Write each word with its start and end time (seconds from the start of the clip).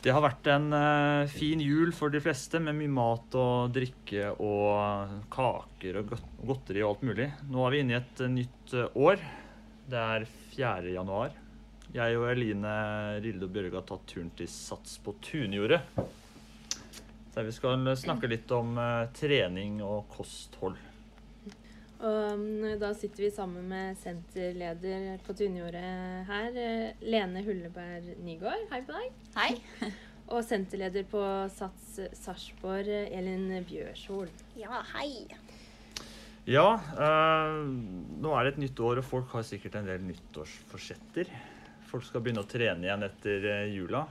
Det 0.00 0.12
har 0.16 0.22
vært 0.24 0.46
en 0.48 0.70
eh, 0.72 1.26
fin 1.28 1.60
jul 1.60 1.90
for 1.92 2.08
de 2.12 2.22
fleste, 2.24 2.56
med 2.62 2.76
mye 2.78 2.92
mat 2.96 3.34
og 3.36 3.72
drikke 3.74 4.30
og 4.40 5.12
kaker 5.32 5.98
og 6.00 6.14
godt- 6.14 6.38
godteri 6.48 6.80
og 6.80 6.94
alt 6.94 7.04
mulig. 7.10 7.26
Nå 7.52 7.66
er 7.66 7.74
vi 7.74 7.82
inne 7.84 7.92
i 7.96 7.98
et 7.98 8.22
eh, 8.24 8.32
nytt 8.32 8.74
eh, 8.80 8.96
år. 8.96 9.20
Det 9.90 10.00
er 10.00 10.24
4. 10.54 10.94
januar. 10.94 11.36
Jeg 11.92 12.16
og 12.16 12.28
Eline 12.30 12.72
Rilde 13.20 13.44
og 13.48 13.52
Bjørge 13.52 13.76
har 13.80 13.86
tatt 13.90 14.06
turen 14.08 14.30
til 14.38 14.48
Sats 14.48 14.96
på 15.04 15.12
Tunjordet. 15.26 15.82
Så 17.34 17.44
vi 17.46 17.52
skal 17.54 17.90
snakke 17.98 18.30
litt 18.30 18.50
om 18.54 18.78
trening 19.14 19.80
og 19.86 20.06
kosthold. 20.14 20.78
Og 22.00 22.32
um, 22.32 22.64
da 22.80 22.94
sitter 22.96 23.26
vi 23.26 23.28
sammen 23.32 23.66
med 23.68 23.98
senterleder 24.00 25.18
på 25.26 25.34
Tunjordet 25.36 25.82
her, 26.30 26.54
eh, 26.56 27.02
Lene 27.04 27.42
Hulleberg 27.44 28.14
Nygaard. 28.24 28.62
Hei 28.70 28.80
på 28.86 28.94
deg. 28.96 29.18
Hei. 29.36 29.50
Og 30.32 30.40
senterleder 30.46 31.04
på 31.10 31.20
Sats 31.52 31.98
Sarpsborg, 32.16 32.88
Elin 32.88 33.50
Bjørshol. 33.68 34.30
Ja, 34.56 34.80
hei. 34.94 35.26
Ja, 36.48 36.70
eh, 36.78 37.58
nå 38.24 38.32
er 38.32 38.46
det 38.46 38.54
et 38.54 38.62
nytt 38.62 38.80
år, 38.80 39.02
og 39.02 39.08
folk 39.10 39.36
har 39.36 39.44
sikkert 39.44 39.76
en 39.76 39.90
del 39.90 40.00
nyttårsforsetter. 40.06 41.28
Folk 41.90 42.06
skal 42.06 42.24
begynne 42.24 42.46
å 42.46 42.48
trene 42.48 42.88
igjen 42.88 43.04
etter 43.10 43.44
eh, 43.44 43.74
jula. 43.74 44.06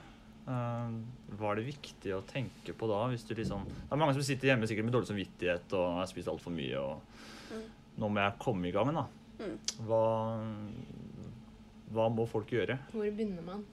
Eh, 0.46 0.94
hva 1.34 1.50
er 1.50 1.58
det 1.58 1.66
viktig 1.72 2.14
å 2.14 2.22
tenke 2.28 2.76
på 2.76 2.86
da? 2.92 3.02
Hvis 3.10 3.26
du 3.26 3.34
liksom, 3.34 3.66
det 3.66 3.90
er 3.90 4.02
mange 4.04 4.14
som 4.14 4.22
sitter 4.30 4.52
hjemme 4.52 4.70
sikkert 4.70 4.86
med 4.86 4.94
dårlig 4.94 5.10
samvittighet 5.10 5.74
og 5.74 5.98
har 5.98 6.10
spist 6.12 6.30
altfor 6.30 6.54
mye. 6.54 6.78
og 6.78 7.02
Nå 7.98 8.08
må 8.08 8.22
jeg 8.22 8.38
komme 8.42 8.68
i 8.68 8.74
gang. 8.74 8.92
da. 8.94 9.06
Mm. 9.40 9.56
Hva, 9.88 10.02
hva 11.94 12.08
må 12.12 12.26
folk 12.30 12.52
gjøre? 12.52 12.78
Hvor 12.92 13.08
begynner 13.08 13.46
man? 13.46 13.64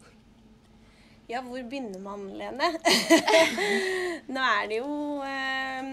Ja, 1.27 1.41
hvor 1.43 1.59
begynner 1.59 1.99
man, 1.99 2.21
Lene? 2.39 2.69
Nå 4.33 4.43
er 4.47 4.69
det 4.71 4.77
jo 4.77 4.91
eh, 5.27 5.89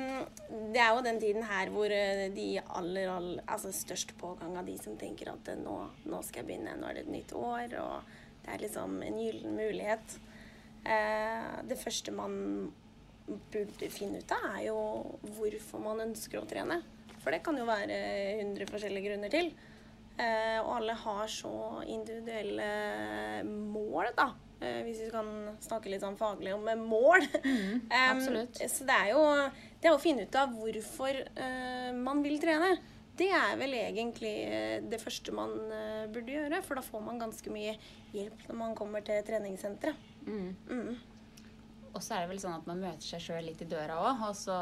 Det 0.71 0.79
er 0.79 0.93
jo 0.95 1.01
den 1.03 1.19
tiden 1.19 1.43
her 1.49 1.73
hvor 1.75 1.91
eh, 1.91 2.29
de 2.31 2.47
aller, 2.63 3.09
aller 3.11 3.43
Altså 3.51 3.73
størst 3.75 4.15
pågang 4.21 4.55
av 4.61 4.69
de 4.71 4.77
som 4.79 4.95
tenker 5.01 5.33
at 5.33 5.51
eh, 5.51 5.59
nå, 5.59 5.75
nå 6.07 6.23
skal 6.23 6.45
jeg 6.45 6.53
begynne, 6.53 6.77
nå 6.79 6.87
er 6.87 7.01
det 7.01 7.03
et 7.09 7.13
nytt 7.17 7.35
år, 7.35 7.75
og 7.83 8.15
det 8.45 8.55
er 8.55 8.63
liksom 8.63 8.97
en 9.03 9.19
gyllen 9.19 9.59
mulighet. 9.59 10.17
Eh, 10.87 11.53
det 11.67 11.81
første 11.83 12.15
man 12.15 12.39
burde 13.51 13.91
finne 13.91 14.23
ut 14.23 14.35
av, 14.37 14.51
er 14.55 14.69
jo 14.69 14.79
hvorfor 15.35 15.83
man 15.83 16.07
ønsker 16.07 16.39
å 16.39 16.47
trene. 16.47 16.79
For 17.25 17.35
det 17.35 17.43
kan 17.45 17.57
jo 17.59 17.67
være 17.69 17.99
100 18.45 18.69
forskjellige 18.71 19.09
grunner 19.09 19.33
til. 19.33 19.51
Eh, 20.15 20.59
og 20.61 20.77
alle 20.77 20.95
har 20.95 21.31
så 21.33 21.83
individuelle 21.91 22.69
mål, 23.49 24.13
da. 24.15 24.31
Eh, 24.65 24.81
hvis 24.87 25.03
vi 25.03 25.11
kan 25.13 25.29
snakke 25.63 25.91
litt 25.91 26.05
sånn 26.05 26.19
faglig 26.19 26.55
om 26.55 26.67
mål. 26.87 27.25
Mm, 27.45 27.87
absolutt. 28.15 28.61
så 28.71 28.87
det 28.89 28.99
er 29.01 29.13
jo 29.13 29.23
det 29.83 29.93
å 29.93 30.01
finne 30.01 30.27
ut 30.27 30.37
av 30.41 30.53
hvorfor 30.55 31.19
uh, 31.37 31.91
man 31.97 32.23
vil 32.25 32.39
trene. 32.43 32.77
Det 33.15 33.29
er 33.31 33.53
vel 33.61 33.77
egentlig 33.79 34.33
eh, 34.43 34.79
det 34.91 34.99
første 34.99 35.31
man 35.35 35.53
uh, 35.71 36.07
burde 36.11 36.35
gjøre, 36.35 36.63
for 36.67 36.81
da 36.81 36.83
får 36.83 37.03
man 37.05 37.21
ganske 37.21 37.53
mye 37.55 37.77
hjelp 38.15 38.49
når 38.49 38.59
man 38.59 38.75
kommer 38.79 39.05
til 39.07 39.21
treningssenteret. 39.27 40.09
Mm. 40.27 40.97
Og 41.95 42.01
så 42.03 42.17
er 42.17 42.25
det 42.25 42.33
vel 42.33 42.43
sånn 42.43 42.57
at 42.57 42.67
man 42.67 42.83
møter 42.83 43.07
seg 43.07 43.23
sjøl 43.23 43.47
litt 43.47 43.63
i 43.63 43.69
døra 43.71 44.01
òg, 44.03 44.25
og 44.31 44.35
så 44.39 44.57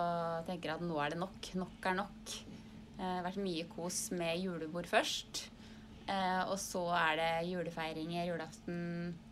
tenker 0.48 0.74
at 0.74 0.84
nå 0.84 0.98
er 1.00 1.14
det 1.14 1.22
nok. 1.22 1.52
Nok 1.62 1.88
er 1.88 1.96
nok. 2.02 2.34
Har 3.00 3.24
vært 3.24 3.40
mye 3.42 3.64
kos 3.70 4.10
med 4.14 4.38
julebord 4.42 4.86
først. 4.90 5.46
Eh, 6.10 6.42
og 6.50 6.58
så 6.60 6.82
er 6.98 7.18
det 7.18 7.30
julefeiringer, 7.50 8.26
julaften, 8.28 8.78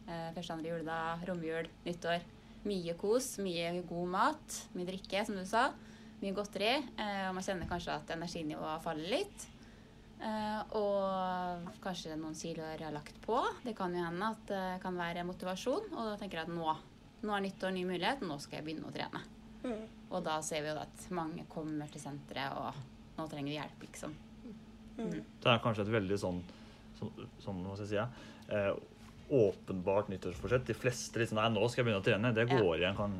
eh, 0.07 0.29
første 0.37 0.55
andre 0.55 0.73
juledag, 0.73 1.25
romjul, 1.29 1.69
nyttår. 1.87 2.27
Mye 2.65 2.95
kos, 3.01 3.39
mye 3.43 3.83
god 3.89 4.11
mat, 4.13 4.59
mye 4.77 4.89
drikke, 4.89 5.25
som 5.27 5.39
du 5.39 5.45
sa. 5.49 5.71
Mye 6.21 6.37
godteri. 6.37 6.75
Eh, 6.99 7.25
og 7.29 7.35
man 7.35 7.45
kjenner 7.45 7.71
kanskje 7.71 7.97
at 7.97 8.13
energinivået 8.15 8.85
faller 8.85 9.11
litt. 9.17 9.49
Eh, 10.21 10.61
og 10.77 11.71
kanskje 11.81 12.17
noen 12.21 12.37
kiloer 12.37 12.83
har 12.85 12.93
lagt 12.93 13.17
på. 13.25 13.41
Det 13.65 13.75
kan 13.77 13.95
jo 13.97 14.05
hende 14.05 14.33
at 14.35 14.47
det 14.51 14.65
kan 14.83 14.97
være 14.97 15.25
motivasjon. 15.25 15.93
Og 15.95 16.13
da 16.13 16.17
tenker 16.21 16.43
jeg 16.43 16.51
at 16.51 16.55
nå, 16.55 16.77
nå 17.25 17.37
er 17.37 17.47
nyttår 17.47 17.75
ny 17.75 17.87
mulighet, 17.89 18.25
nå 18.25 18.37
skal 18.39 18.61
jeg 18.61 18.69
begynne 18.69 18.91
å 18.91 18.95
trene. 18.95 19.25
Mm. 19.65 19.85
Og 20.11 20.25
da 20.25 20.39
ser 20.45 20.65
vi 20.65 20.73
jo 20.73 20.81
at 20.81 21.07
mange 21.17 21.45
kommer 21.49 21.89
til 21.93 22.03
senteret, 22.03 22.57
og 22.57 22.90
nå 23.21 23.29
trenger 23.31 23.53
vi 23.53 23.59
hjelp, 23.61 23.85
liksom. 23.89 24.17
Det 25.01 25.49
er 25.49 25.61
kanskje 25.65 25.87
et 25.87 25.93
veldig 25.95 26.19
sånn, 26.21 26.41
sånn, 26.99 27.13
sånn 27.45 27.61
hva 27.65 27.77
skal 27.77 27.87
jeg 27.87 27.93
si, 27.95 28.01
ja, 28.01 28.09
eh, 28.53 28.73
åpenbart 29.31 30.09
nyttårsforsett. 30.11 30.67
De 30.67 30.75
fleste 30.75 31.21
liksom, 31.23 31.39
nei, 31.39 31.49
nå 31.55 31.69
skal 31.71 31.85
jeg 31.85 31.91
begynne 31.91 32.03
å 32.03 32.09
trene. 32.09 32.33
Det 32.35 32.49
Ja. 32.51 32.59
går 32.61 32.81
igjen 32.81 32.97
kan, 32.99 33.13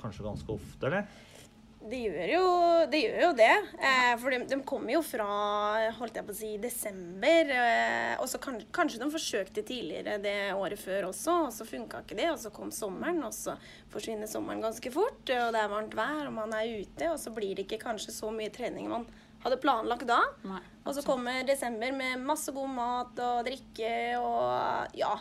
kanskje 0.00 0.24
ganske 0.24 0.48
ofte, 0.56 0.86
eller? 0.88 1.04
Det 1.82 1.96
gjør 1.96 2.28
jo 2.28 2.86
det. 2.92 2.98
Gjør 3.04 3.22
jo 3.22 3.32
det. 3.36 3.52
Eh, 3.80 4.16
for 4.20 4.30
de, 4.30 4.38
de 4.44 4.58
kommer 4.68 4.92
jo 4.92 5.00
fra 5.02 5.26
holdt 5.96 6.14
jeg 6.18 6.26
på 6.26 6.32
å 6.34 6.36
si, 6.36 6.50
desember. 6.60 7.48
Eh, 7.56 8.16
og 8.20 8.26
så 8.28 8.40
kan, 8.40 8.58
kanskje 8.72 8.98
de 9.00 9.08
forsøkte 9.10 9.62
tidligere 9.64 10.18
det 10.20 10.52
året 10.54 10.78
før 10.78 11.08
også, 11.08 11.46
og 11.46 11.52
så 11.56 11.64
funka 11.64 12.02
ikke 12.04 12.16
det. 12.16 12.28
Og 12.32 12.38
så 12.38 12.50
kom 12.52 12.70
sommeren, 12.70 13.22
og 13.24 13.32
så 13.32 13.56
forsvinner 13.92 14.28
sommeren 14.28 14.60
ganske 14.64 14.92
fort. 14.92 15.24
Og 15.24 15.52
det 15.56 15.60
er 15.62 15.72
varmt 15.72 15.96
vær, 15.96 16.26
og 16.26 16.32
man 16.36 16.52
er 16.52 16.68
ute, 16.82 17.12
og 17.12 17.18
så 17.20 17.32
blir 17.32 17.54
det 17.56 17.64
ikke 17.68 17.80
kanskje 17.86 18.12
så 18.12 18.28
mye 18.34 18.52
trening 18.52 18.88
man 18.88 19.06
hadde 19.44 19.60
planlagt 19.62 20.06
da. 20.08 20.20
Nei, 20.44 20.60
Og 20.86 20.94
så 20.96 21.02
kommer 21.06 21.44
desember 21.48 21.92
med 21.96 22.20
masse 22.24 22.52
god 22.52 22.68
mat 22.76 23.20
og 23.26 23.44
drikke 23.46 23.92
og 24.20 24.96
ja. 24.98 25.14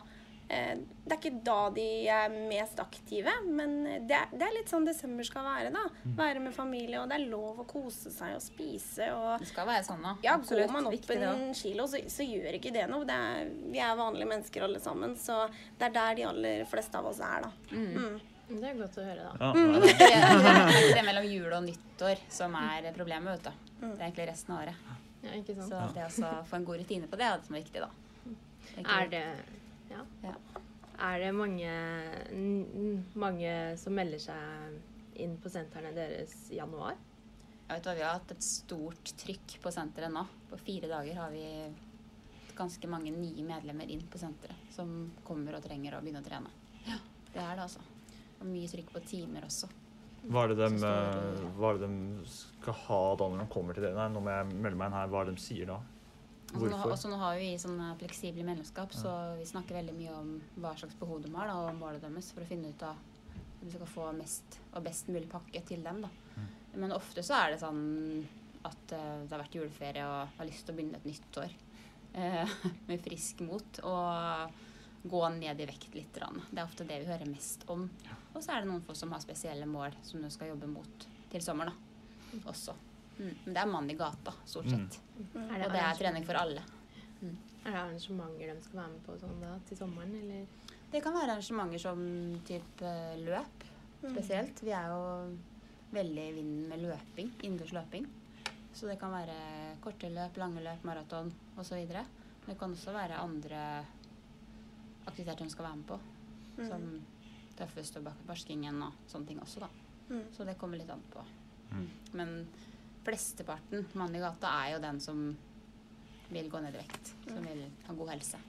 Eh, 0.49 0.79
Det 1.05 1.13
er 1.13 1.19
ikke 1.19 1.43
da 1.45 1.57
de 1.75 1.83
er 2.09 2.29
mest 2.49 2.79
aktive, 2.81 3.29
men 3.45 3.75
det 4.09 4.15
er, 4.17 4.31
det 4.33 4.47
er 4.47 4.55
litt 4.55 4.69
sånn 4.71 4.85
desember 4.85 5.25
skal 5.27 5.45
være, 5.45 5.69
da. 5.75 5.83
Være 6.17 6.41
med 6.41 6.53
familie, 6.55 6.97
og 7.03 7.09
det 7.11 7.19
er 7.19 7.27
lov 7.29 7.59
å 7.61 7.65
kose 7.69 8.09
seg 8.13 8.33
og 8.33 8.41
spise 8.41 9.11
og 9.13 9.39
Det 9.43 9.49
skal 9.51 9.67
være 9.69 9.85
sånn, 9.85 10.01
da. 10.05 10.15
ja, 10.25 10.33
Absolutt. 10.39 10.65
går 10.65 10.73
man 10.73 10.89
opp 10.89 10.95
Viktig, 10.97 11.19
en 11.21 11.53
kilo, 11.53 11.85
så, 11.89 12.01
så 12.09 12.25
gjør 12.25 12.57
ikke 12.57 12.73
det 12.73 12.87
noe. 12.89 13.05
Det 13.09 13.13
er, 13.29 13.53
vi 13.73 13.81
er 13.85 13.95
vanlige 14.01 14.29
mennesker 14.33 14.65
alle 14.65 14.81
sammen, 14.81 15.13
så 15.21 15.43
det 15.77 15.85
er 15.91 15.95
der 15.99 16.17
de 16.17 16.27
aller 16.33 16.65
fleste 16.69 16.97
av 16.97 17.11
oss 17.13 17.21
er, 17.21 17.45
da. 17.45 17.51
Mm. 17.69 18.19
Det 18.49 18.65
er 18.65 18.77
godt 18.79 18.95
å 18.97 19.03
høre, 19.05 19.25
da. 19.29 19.31
Ja, 19.39 19.49
det 19.53 20.07
er 20.09 20.71
det 20.73 20.97
er 20.97 21.05
mellom 21.05 21.25
jul 21.29 21.51
og 21.53 21.65
nyttår 21.67 22.21
som 22.33 22.55
er 22.57 22.87
problemet, 22.95 23.37
vet 23.37 23.49
du. 23.49 23.75
Mm. 23.83 23.91
Det 23.91 23.99
er 23.99 24.05
egentlig 24.07 24.27
resten 24.31 24.55
av 24.55 24.63
året. 24.63 24.87
Ja, 25.21 25.35
ikke 25.35 25.55
sant? 25.59 25.69
Så 25.69 25.81
det 25.93 26.05
å 26.07 26.31
få 26.49 26.57
en 26.57 26.65
god 26.67 26.79
rutine 26.81 27.09
på 27.11 27.19
det 27.19 27.27
er 27.27 27.37
det 27.37 27.45
som 27.49 27.57
er 27.59 27.63
viktig, 27.65 27.83
da. 27.83 27.89
Det 28.69 28.85
Er 28.85 29.03
er, 29.03 29.11
det 29.13 29.21
ja. 29.91 30.01
Ja. 30.23 30.33
Er 31.09 31.19
det 31.23 31.29
mange, 31.35 31.69
mange 33.19 33.51
som 33.79 33.95
melder 33.95 34.19
seg 34.23 35.19
inn 35.23 35.37
på 35.41 35.51
sentrene 35.51 35.93
deres 35.95 36.33
i 36.53 36.57
januar? 36.59 36.97
Jeg 37.69 37.77
vet 37.77 37.85
hva, 37.85 37.95
Vi 37.99 38.03
har 38.07 38.17
hatt 38.17 38.33
et 38.33 38.43
stort 38.45 39.13
trykk 39.21 39.59
på 39.61 39.71
senteret 39.73 40.11
nå. 40.13 40.25
På 40.49 40.57
fire 40.57 40.89
dager 40.89 41.19
har 41.21 41.29
vi 41.33 41.45
ganske 42.57 42.89
mange 42.91 43.13
nye 43.15 43.45
medlemmer 43.45 43.87
inn 43.93 44.01
på 44.11 44.19
senteret 44.19 44.73
som 44.75 44.89
kommer 45.27 45.55
og 45.55 45.63
trenger 45.63 45.95
å 45.95 46.01
begynne 46.03 46.23
å 46.23 46.27
trene. 46.27 46.51
Ja, 46.87 46.97
Det 47.29 47.39
er 47.43 47.55
det, 47.55 47.67
altså. 47.69 47.85
Og 48.39 48.47
mye 48.47 48.71
trykk 48.71 48.91
på 48.95 49.03
timer 49.07 49.47
også. 49.47 49.69
Hva 50.29 50.43
er, 50.43 50.51
det 50.51 50.57
de, 50.59 50.83
eh, 50.83 51.45
hva 51.55 51.71
er 51.71 51.79
det 51.79 51.87
de 51.87 52.25
skal 52.31 52.75
ha 52.85 52.99
da 53.19 53.29
når 53.31 53.41
de 53.43 53.47
kommer 53.53 53.77
til 53.77 53.85
det? 53.87 53.93
Nei, 53.95 54.09
nå 54.11 54.21
må 54.23 54.33
jeg 54.33 54.49
melde 54.51 54.79
meg 54.79 54.91
inn 54.91 54.97
her. 54.97 55.11
Hva 55.11 55.21
er 55.21 55.29
det 55.29 55.37
de 55.37 55.43
sier 55.43 55.69
da? 55.69 55.79
Altså, 56.49 56.65
nå, 56.65 56.73
Hvorfor? 56.73 56.93
også 56.95 57.11
nå 57.11 57.19
har 57.21 57.37
vi 57.37 57.49
sånne 57.61 57.91
fleksible 57.99 58.43
medlemskap, 58.45 58.93
så 58.97 59.13
vi 59.37 59.45
snakker 59.45 59.77
veldig 59.77 59.93
mye 59.93 60.15
om 60.17 60.31
hva 60.57 60.73
slags 60.79 60.97
behov 60.97 61.21
de 61.21 61.29
har, 61.35 61.51
da, 61.51 61.59
og 61.61 61.77
målet 61.77 62.01
deres, 62.01 62.31
for 62.33 62.41
å 62.41 62.49
finne 62.49 62.73
ut 62.73 62.85
av 62.87 63.07
Du 63.59 63.67
skal 63.67 63.89
få 63.91 64.05
mest 64.15 64.55
og 64.71 64.85
best 64.85 65.09
mulig 65.11 65.27
pakke 65.29 65.61
til 65.67 65.83
dem, 65.83 65.99
da. 66.05 66.09
Men 66.79 66.93
ofte 66.95 67.23
så 67.25 67.35
er 67.35 67.53
det 67.53 67.59
sånn 67.59 67.81
at 68.67 68.93
eh, 68.95 69.25
det 69.25 69.33
har 69.33 69.41
vært 69.41 69.57
juleferie 69.57 70.05
og 70.07 70.37
har 70.37 70.47
lyst 70.47 70.65
til 70.65 70.75
å 70.75 70.77
begynne 70.77 70.99
et 70.99 71.07
nytt 71.07 71.39
år 71.41 71.53
eh, 72.13 72.55
med 72.89 73.03
frisk 73.03 73.43
mot. 73.47 73.81
Og 73.83 75.09
gå 75.09 75.21
ned 75.35 75.61
i 75.61 75.67
vekt 75.67 75.93
litt. 75.95 76.15
Det 76.15 76.59
er 76.59 76.65
ofte 76.65 76.87
det 76.87 77.01
vi 77.03 77.09
hører 77.09 77.29
mest 77.29 77.63
om. 77.71 77.85
Og 78.39 78.43
så 78.45 78.53
er 78.55 78.63
det 78.63 78.69
noen 78.69 78.83
folk 78.87 78.95
som 78.95 79.11
har 79.11 79.19
spesielle 79.19 79.65
mål 79.67 79.97
som 80.07 80.21
du 80.23 80.29
skal 80.31 80.53
jobbe 80.53 80.67
mot 80.71 81.07
til 81.29 81.43
sommeren 81.43 81.73
da, 81.73 82.37
også. 82.47 82.71
Mm. 83.17 83.33
Men 83.43 83.49
det 83.51 83.59
er 83.59 83.67
mann 83.67 83.89
i 83.91 83.97
gata, 83.99 84.31
stort 84.47 84.69
sett. 84.71 84.99
Er 85.35 85.65
Og 85.65 85.73
det 85.73 85.81
er 85.83 85.99
trening 85.99 86.23
for 86.23 86.39
alle. 86.39 86.63
Er 87.19 87.67
det 87.67 87.81
arrangementer 87.81 88.53
de 88.53 88.63
skal 88.63 88.79
være 88.79 88.93
med 88.93 89.03
på 89.03 89.17
sånn 89.19 89.43
da, 89.43 89.51
til 89.67 89.81
sommeren, 89.81 90.15
eller? 90.21 90.71
Det 90.93 91.03
kan 91.03 91.17
være 91.17 91.35
arrangementer 91.35 91.83
som 91.83 91.99
type 92.47 92.93
løp 93.25 93.67
spesielt. 94.05 94.63
Vi 94.63 94.71
er 94.71 94.87
jo 94.93 95.03
veldig 95.99 96.29
i 96.29 96.33
vinden 96.39 96.71
med 96.71 96.87
løping, 96.87 97.35
innendørs 97.43 97.75
løping. 97.75 98.07
Så 98.71 98.87
det 98.87 98.95
kan 99.03 99.11
være 99.11 99.35
korte 99.83 100.15
løp, 100.15 100.39
lange 100.39 100.63
løp, 100.63 100.87
maraton 100.87 101.35
osv. 101.59 101.83
Det 102.47 102.55
kan 102.55 102.71
også 102.71 102.95
være 102.95 103.19
andre 103.19 103.63
aktiviteter 105.03 105.43
hun 105.43 105.51
skal 105.51 105.73
være 105.73 105.83
med 105.83 105.89
på. 105.91 105.99
Som 106.69 106.91
tøffest 107.59 107.99
og 107.99 108.09
barskingen 108.27 108.81
og 108.87 108.97
sånne 109.11 109.29
ting 109.29 109.39
også, 109.43 109.63
da. 109.65 109.69
Mm. 110.09 110.25
Så 110.33 110.47
det 110.47 110.57
kommer 110.57 110.79
litt 110.79 110.89
an 110.89 111.03
på. 111.13 111.23
Men 112.17 112.47
flesteparten, 113.05 113.85
mann 113.97 114.15
i 114.15 114.21
gata, 114.23 114.51
er 114.65 114.75
jo 114.75 114.83
den 114.83 114.99
som 115.03 115.23
vil 116.29 116.49
gå 116.49 116.61
ned 116.61 116.75
i 116.75 116.81
vekt. 116.81 117.13
Som 117.27 117.45
vil 117.45 117.65
ha 117.87 117.95
god 117.97 118.13
helse. 118.15 118.39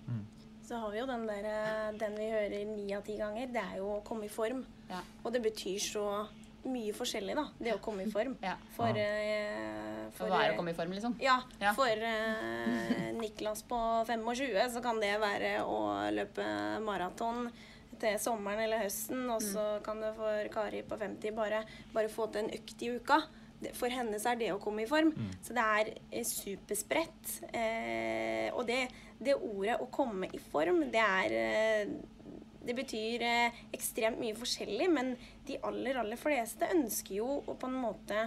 Så 0.64 0.78
har 0.78 0.92
vi 0.92 1.00
jo 1.00 1.06
den 1.08 1.24
der 1.26 1.46
eh, 1.50 1.86
Den 1.98 2.12
vi 2.14 2.28
hører 2.30 2.66
ni 2.68 2.84
av 2.94 3.02
ti 3.02 3.16
ganger, 3.18 3.48
det 3.50 3.62
er 3.62 3.80
jo 3.80 3.88
å 3.96 4.02
komme 4.06 4.28
i 4.28 4.32
form. 4.32 4.60
Ja. 4.90 5.00
Og 5.24 5.32
det 5.34 5.42
betyr 5.42 5.80
så 5.82 6.04
mye 6.68 6.92
forskjellig, 6.92 7.34
da. 7.38 7.46
Det 7.58 7.72
å 7.74 7.80
komme 7.82 8.04
i 8.04 8.12
form. 8.12 8.36
Ja. 8.44 8.54
For, 8.76 8.92
eh, 9.00 10.04
For 10.14 10.28
hva 10.30 10.42
er 10.44 10.52
å 10.52 10.58
komme 10.58 10.74
i 10.74 10.76
form, 10.76 10.92
liksom? 10.94 11.16
Ja, 11.22 11.38
Ja. 11.60 11.72
for 11.74 11.88
uh, 11.88 13.10
Niklas 13.16 13.64
på 13.66 13.80
25 14.06 14.70
så 14.76 14.82
kan 14.84 15.00
det 15.00 15.14
være 15.22 15.64
å 15.64 15.80
løpe 16.12 16.44
maraton 16.84 17.48
til 17.98 18.18
sommeren 18.22 18.60
eller 18.64 18.84
høsten, 18.84 19.26
og 19.30 19.42
så 19.42 19.80
kan 19.84 20.00
det 20.00 20.14
for 20.16 20.48
Kari 20.54 20.82
på 20.82 20.96
50 21.00 21.34
bare, 21.36 21.64
bare 21.92 22.08
få 22.08 22.30
til 22.32 22.44
en 22.44 22.50
økt 22.54 22.82
i 22.82 22.90
uka. 22.96 23.20
For 23.76 23.92
henne 23.92 24.16
så 24.18 24.30
er 24.32 24.36
det 24.40 24.52
å 24.54 24.60
komme 24.62 24.82
i 24.82 24.88
form. 24.88 25.10
Så 25.44 25.52
det 25.52 25.64
er 25.64 25.90
eh, 26.10 26.24
superspredt. 26.24 27.34
Eh, 27.52 28.48
og 28.54 28.64
det, 28.70 28.86
det 29.20 29.34
ordet 29.36 29.76
å 29.80 29.90
komme 29.92 30.30
i 30.32 30.38
form, 30.38 30.86
det 30.90 31.02
er 31.02 31.34
eh, 31.36 31.92
det 32.64 32.76
betyr 32.76 33.22
eh, 33.24 33.60
ekstremt 33.72 34.20
mye 34.20 34.36
forskjellig, 34.36 34.88
men 34.92 35.14
de 35.48 35.58
aller, 35.64 35.96
aller 36.00 36.16
fleste 36.20 36.68
ønsker 36.72 37.16
jo 37.20 37.28
å 37.48 37.54
på 37.56 37.68
en 37.68 37.78
måte 37.82 38.18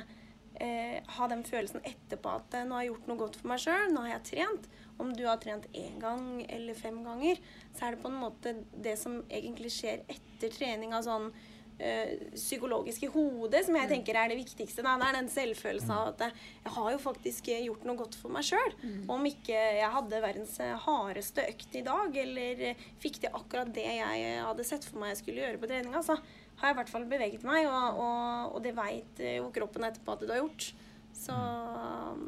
eh, 0.60 1.02
ha 1.18 1.28
den 1.30 1.44
følelsen 1.46 1.82
etterpå 1.86 2.32
at 2.40 2.54
eh, 2.58 2.66
nå 2.66 2.76
har 2.78 2.86
jeg 2.86 2.94
gjort 2.94 3.10
noe 3.12 3.22
godt 3.22 3.38
for 3.42 3.52
meg 3.54 3.62
sjøl, 3.62 3.92
nå 3.94 4.06
har 4.06 4.16
jeg 4.16 4.26
trent. 4.34 4.70
Om 5.04 5.12
du 5.18 5.26
har 5.28 5.42
trent 5.44 5.68
én 5.76 5.98
gang 6.02 6.46
eller 6.48 6.78
fem 6.80 7.02
ganger, 7.06 7.42
så 7.76 7.88
er 7.90 7.96
det 7.98 8.04
på 8.04 8.12
en 8.12 8.22
måte 8.22 8.56
det 8.86 8.96
som 9.02 9.20
egentlig 9.28 9.74
skjer 9.76 10.06
etter 10.08 10.54
trening 10.54 10.96
av 10.96 11.04
sånn 11.06 11.28
øh, 11.34 12.12
psykologisk 12.36 13.04
i 13.04 13.10
hodet, 13.12 13.64
som 13.68 13.76
jeg 13.78 13.90
tenker 13.92 14.18
er 14.20 14.32
det 14.32 14.38
viktigste. 14.40 14.86
Da. 14.86 14.94
Det 15.02 15.10
er 15.10 15.18
den 15.18 15.32
selvfølelsen 15.34 15.92
av 15.96 16.12
at 16.14 16.24
eh, 16.28 16.38
jeg 16.64 16.76
har 16.78 16.92
jo 16.96 17.02
faktisk 17.04 17.50
eh, 17.52 17.66
gjort 17.68 17.88
noe 17.90 18.00
godt 18.00 18.16
for 18.20 18.34
meg 18.34 18.48
sjøl. 18.48 18.78
Om 19.12 19.28
ikke 19.30 19.58
jeg 19.80 19.92
hadde 19.98 20.22
verdens 20.24 20.56
eh, 20.64 20.76
hardeste 20.86 21.48
økt 21.52 21.76
i 21.80 21.84
dag, 21.86 22.16
eller 22.24 22.64
eh, 22.70 22.88
fikk 23.04 23.20
til 23.26 23.36
akkurat 23.42 23.74
det 23.76 23.88
jeg 23.90 24.24
eh, 24.30 24.40
hadde 24.46 24.68
sett 24.68 24.88
for 24.88 25.02
meg 25.02 25.14
jeg 25.14 25.24
skulle 25.24 25.44
gjøre 25.44 25.62
på 25.62 25.72
treninga, 25.72 26.04
så 26.06 26.16
har 26.62 26.70
jeg 26.70 26.76
i 26.76 26.80
hvert 26.80 26.94
fall 26.94 27.06
beveget 27.10 27.44
meg, 27.44 27.68
og, 27.68 28.00
og, 28.00 28.56
og 28.56 28.64
det 28.64 28.76
veit 28.78 29.22
jo 29.26 29.50
kroppen 29.56 29.88
etterpå 29.90 30.16
at 30.16 30.24
du 30.24 30.32
har 30.32 30.44
gjort. 30.44 30.72
Så 31.14 31.34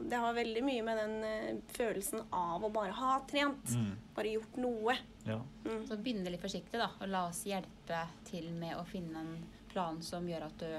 det 0.09 0.15
har 0.15 0.33
veldig 0.33 0.61
mye 0.63 0.83
med 0.85 0.97
den 0.97 1.15
eh, 1.23 1.55
følelsen 1.73 2.21
av 2.29 2.63
å 2.63 2.69
bare 2.69 2.93
ha 2.95 3.15
trent. 3.29 3.73
Bare 4.15 4.35
gjort 4.35 4.59
noe. 4.61 4.95
Ja. 5.25 5.39
Så 5.87 5.97
begynne 5.97 6.31
litt 6.31 6.43
forsiktig, 6.43 6.77
da. 6.79 6.91
Og 7.01 7.09
la 7.09 7.25
oss 7.29 7.43
hjelpe 7.49 8.03
til 8.29 8.51
med 8.53 8.77
å 8.77 8.85
finne 8.87 9.23
en 9.23 9.33
plan 9.73 9.97
som 10.05 10.29
gjør 10.29 10.45
at 10.47 10.61
du 10.61 10.69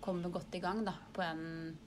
kommer 0.00 0.32
godt 0.32 0.54
i 0.56 0.62
gang 0.62 0.84
da, 0.86 0.94
på 1.12 1.24
en 1.26 1.42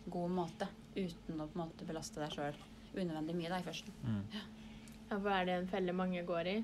god 0.05 0.35
måte. 0.35 0.67
Uten 0.93 1.39
å 1.39 1.47
på 1.47 1.57
en 1.57 1.63
måte 1.63 1.87
belaste 1.89 2.21
deg 2.21 2.35
sjøl 2.35 2.59
unødvendig 2.93 3.33
mye 3.39 3.49
da, 3.49 3.57
i 3.57 3.65
førsten. 3.65 3.95
Ja, 4.35 4.43
for 5.15 5.31
er 5.33 5.47
det 5.47 5.55
en 5.57 5.71
felle 5.71 5.95
mange 5.97 6.21
går 6.27 6.49
i? 6.51 6.57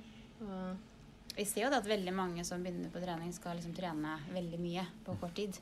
Og 0.45 1.33
Vi 1.33 1.45
ser 1.47 1.63
jo 1.63 1.69
det 1.71 1.79
at 1.79 1.87
veldig 1.89 2.13
mange 2.13 2.43
som 2.45 2.61
begynner 2.61 2.91
på 2.93 3.01
trening, 3.01 3.31
skal 3.33 3.57
liksom 3.57 3.73
trene 3.77 4.19
veldig 4.33 4.59
mye 4.61 4.83
på 5.05 5.15
kort 5.21 5.33
tid. 5.39 5.57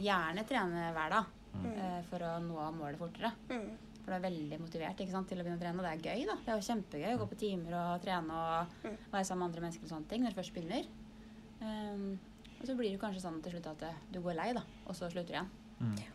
Gjerne 0.00 0.42
trene 0.48 0.90
hver 0.96 1.14
dag 1.14 1.36
eh, 1.70 2.00
for 2.10 2.26
å 2.26 2.34
nå 2.44 2.66
målet 2.76 3.00
fortere. 3.00 3.32
Mm. 3.50 3.70
For 4.00 4.12
du 4.12 4.16
er 4.16 4.24
veldig 4.24 4.58
motivert 4.62 5.00
ikke 5.02 5.12
sant, 5.12 5.28
til 5.28 5.40
å 5.40 5.44
begynne 5.44 5.60
å 5.60 5.62
trene. 5.62 5.78
Og 5.80 5.86
det 5.86 5.92
er 5.92 6.08
gøy, 6.08 6.26
da. 6.28 6.36
Det 6.40 6.52
er 6.52 6.58
jo 6.58 6.68
kjempegøy 6.70 7.14
å 7.14 7.20
gå 7.20 7.28
på 7.30 7.40
timer 7.44 7.76
og 7.78 8.02
trene 8.04 8.40
og 8.40 8.90
være 9.12 9.24
sammen 9.28 9.44
med 9.44 9.50
andre 9.50 9.64
mennesker 9.66 9.86
og 9.86 9.94
sånne 9.94 10.10
ting 10.10 10.24
når 10.24 10.34
du 10.34 10.40
først 10.40 10.56
begynner. 10.56 10.90
Um, 11.60 12.06
og 12.60 12.68
så 12.68 12.76
blir 12.76 12.92
det 12.92 13.00
kanskje 13.00 13.22
sånn 13.24 13.40
til 13.44 13.54
slutt 13.54 13.70
at 13.70 13.82
eh, 13.88 14.00
du 14.12 14.20
går 14.24 14.36
lei, 14.36 14.50
da, 14.56 14.62
og 14.84 14.96
så 14.96 15.08
slutter 15.08 15.32
du 15.32 15.36
igjen. 15.36 15.50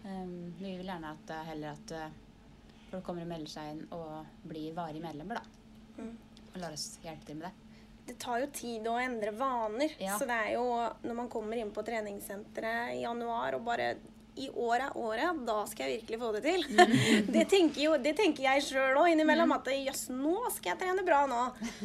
Um, 0.05 0.33
vi 0.59 0.75
vil 0.77 0.85
gjerne 0.85 1.13
at 1.15 1.31
eh, 1.33 1.45
heller 1.49 1.73
at 1.73 1.93
eh, 1.97 2.17
folk 2.91 3.05
kommer 3.07 3.25
og 3.25 3.31
melder 3.31 3.49
seg 3.49 3.71
inn 3.73 3.85
og 3.97 4.43
blir 4.45 4.75
varige 4.77 5.01
medlemmer, 5.01 5.41
da. 5.41 6.09
Og 6.51 6.59
lar 6.61 6.75
oss 6.75 6.99
hjelpe 7.03 7.25
til 7.25 7.39
med 7.39 7.47
det. 7.47 7.53
Det 8.05 8.17
tar 8.21 8.43
jo 8.43 8.51
tid 8.53 8.85
å 8.85 8.99
endre 9.01 9.31
vaner. 9.33 9.95
Ja. 9.97 10.19
Så 10.19 10.27
det 10.29 10.35
er 10.37 10.51
jo 10.59 10.65
når 11.01 11.17
man 11.17 11.31
kommer 11.33 11.57
inn 11.57 11.73
på 11.73 11.81
treningssenteret 11.87 12.93
i 12.99 13.01
januar 13.01 13.57
og 13.57 13.65
bare 13.65 13.95
i 14.35 14.49
år 14.49 14.87
er 14.87 14.97
året, 14.99 15.41
da 15.47 15.57
skal 15.69 15.87
jeg 15.89 16.01
virkelig 16.01 16.19
få 16.19 16.31
det 16.35 16.41
til. 16.45 16.65
det, 17.35 17.45
tenker 17.51 17.81
jo, 17.85 17.93
det 18.01 18.15
tenker 18.17 18.43
jeg 18.47 18.65
sjøl 18.67 18.99
òg 18.99 19.11
innimellom. 19.13 19.53
At 19.55 19.69
jøss, 19.71 20.07
nå 20.11 20.35
skal 20.55 20.73
jeg 20.73 20.81
trene 20.81 21.05
bra 21.07 21.21
nå. 21.29 21.43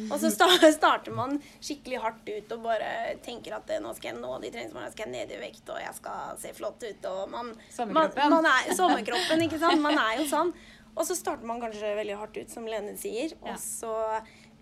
Og 0.09 0.17
så 0.21 0.31
starter 0.79 1.15
man 1.15 1.37
skikkelig 1.63 2.01
hardt 2.03 2.27
ut 2.27 2.55
og 2.57 2.67
bare 2.67 2.91
tenker 3.25 3.55
at 3.57 3.71
eh, 3.71 3.81
nå 3.83 3.93
skal 3.97 4.11
jeg 4.11 4.19
nå 4.19 4.35
de 4.43 4.51
treningsmålene, 4.51 4.91
skal 4.95 5.07
jeg 5.07 5.15
ned 5.15 5.33
i 5.37 5.41
vekt, 5.45 5.63
og 5.71 5.79
jeg 5.81 5.95
skal 5.97 6.37
se 6.41 6.53
flott 6.57 6.83
ut, 6.83 7.09
og 7.13 7.23
man 7.31 7.55
Sommerkroppen. 7.71 8.29
Man, 8.35 8.43
man 8.43 8.51
er, 8.51 8.75
sommerkroppen, 8.77 9.47
ikke 9.47 9.61
sant. 9.61 9.81
Man 9.83 9.99
er 10.07 10.21
jo 10.21 10.29
sånn. 10.31 10.53
Og 10.91 11.07
så 11.07 11.15
starter 11.15 11.47
man 11.47 11.61
kanskje 11.63 11.93
veldig 11.95 12.17
hardt 12.19 12.37
ut, 12.37 12.51
som 12.51 12.67
Lene 12.67 12.97
sier. 12.99 13.31
Og 13.43 13.53
Ja. 13.53 13.57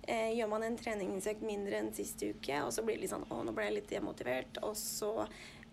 Eh, 0.09 0.33
gjør 0.37 0.49
man 0.51 0.65
en 0.65 0.75
treningsøkt 0.79 1.45
mindre 1.45 1.79
enn 1.79 1.93
sist 1.95 2.21
uke, 2.25 2.63
og 2.65 2.73
så 2.75 2.83
blir 2.85 2.97
det 2.97 3.05
litt 3.05 3.13
sånn 3.13 3.27
Å, 3.29 3.39
nå 3.45 3.53
ble 3.55 3.69
jeg 3.69 3.77
litt 3.79 3.91
demotivert. 3.93 4.59
Og 4.65 4.73
så 4.77 5.11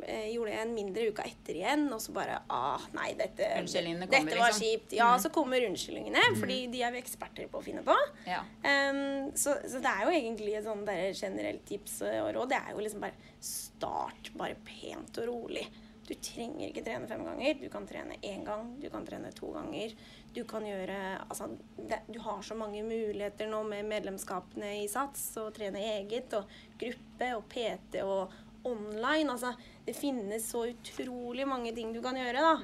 eh, 0.05 0.29
gjorde 0.35 0.53
jeg 0.53 0.67
en 0.67 0.75
mindre 0.77 1.07
uka 1.11 1.25
etter 1.27 1.59
igjen, 1.63 1.87
og 1.95 2.03
så 2.05 2.15
bare 2.17 2.39
Ah, 2.53 2.85
nei, 2.97 3.13
dette, 3.19 3.49
dette 3.65 4.21
var 4.37 4.53
liksom. 4.53 4.61
kjipt. 4.61 4.97
Ja, 4.99 5.09
så 5.23 5.33
kommer 5.35 5.65
unnskyldningene, 5.69 6.23
fordi 6.41 6.61
de 6.73 6.85
er 6.87 6.95
vi 6.95 7.03
eksperter 7.03 7.49
på 7.53 7.63
å 7.63 7.65
finne 7.65 7.85
på. 7.87 7.97
Ja. 8.29 8.43
Um, 8.63 9.33
så, 9.35 9.57
så 9.65 9.81
det 9.83 9.93
er 9.93 10.07
jo 10.07 10.15
egentlig 10.21 10.55
et 10.59 10.69
sånn 10.69 10.85
generelt 10.87 11.67
tips 11.69 12.01
og 12.07 12.31
råd. 12.37 12.53
Det 12.53 12.61
er 12.63 12.77
jo 12.77 12.85
liksom 12.85 13.03
bare 13.07 13.35
start 13.47 14.33
bare 14.37 14.61
pent 14.67 15.23
og 15.23 15.29
rolig. 15.33 15.67
Du 16.07 16.15
trenger 16.15 16.69
ikke 16.69 16.85
trene 16.87 17.09
fem 17.11 17.25
ganger. 17.27 17.59
Du 17.59 17.67
kan 17.73 17.87
trene 17.89 18.19
én 18.23 18.45
gang, 18.47 18.69
du 18.81 18.87
kan 18.93 19.07
trene 19.07 19.33
to 19.35 19.51
ganger. 19.55 19.95
Du 20.35 20.45
kan 20.49 20.67
gjøre 20.67 20.99
Altså, 21.27 21.49
det, 21.77 22.03
du 22.07 22.21
har 22.23 22.43
så 22.47 22.55
mange 22.59 22.83
muligheter 22.87 23.51
nå 23.51 23.63
med 23.67 23.89
medlemskapene 23.91 24.77
i 24.83 24.89
SATS 24.91 25.29
og 25.43 25.55
trene 25.57 25.83
eget 25.97 26.35
og 26.39 26.51
gruppe 26.79 27.31
og 27.35 27.47
PT 27.51 28.03
og 28.05 28.35
online. 28.67 29.33
Altså, 29.35 29.55
det 29.87 29.97
finnes 29.99 30.47
så 30.51 30.67
utrolig 30.71 31.47
mange 31.49 31.75
ting 31.75 31.93
du 31.95 32.03
kan 32.05 32.19
gjøre, 32.19 32.43
da. 32.43 32.55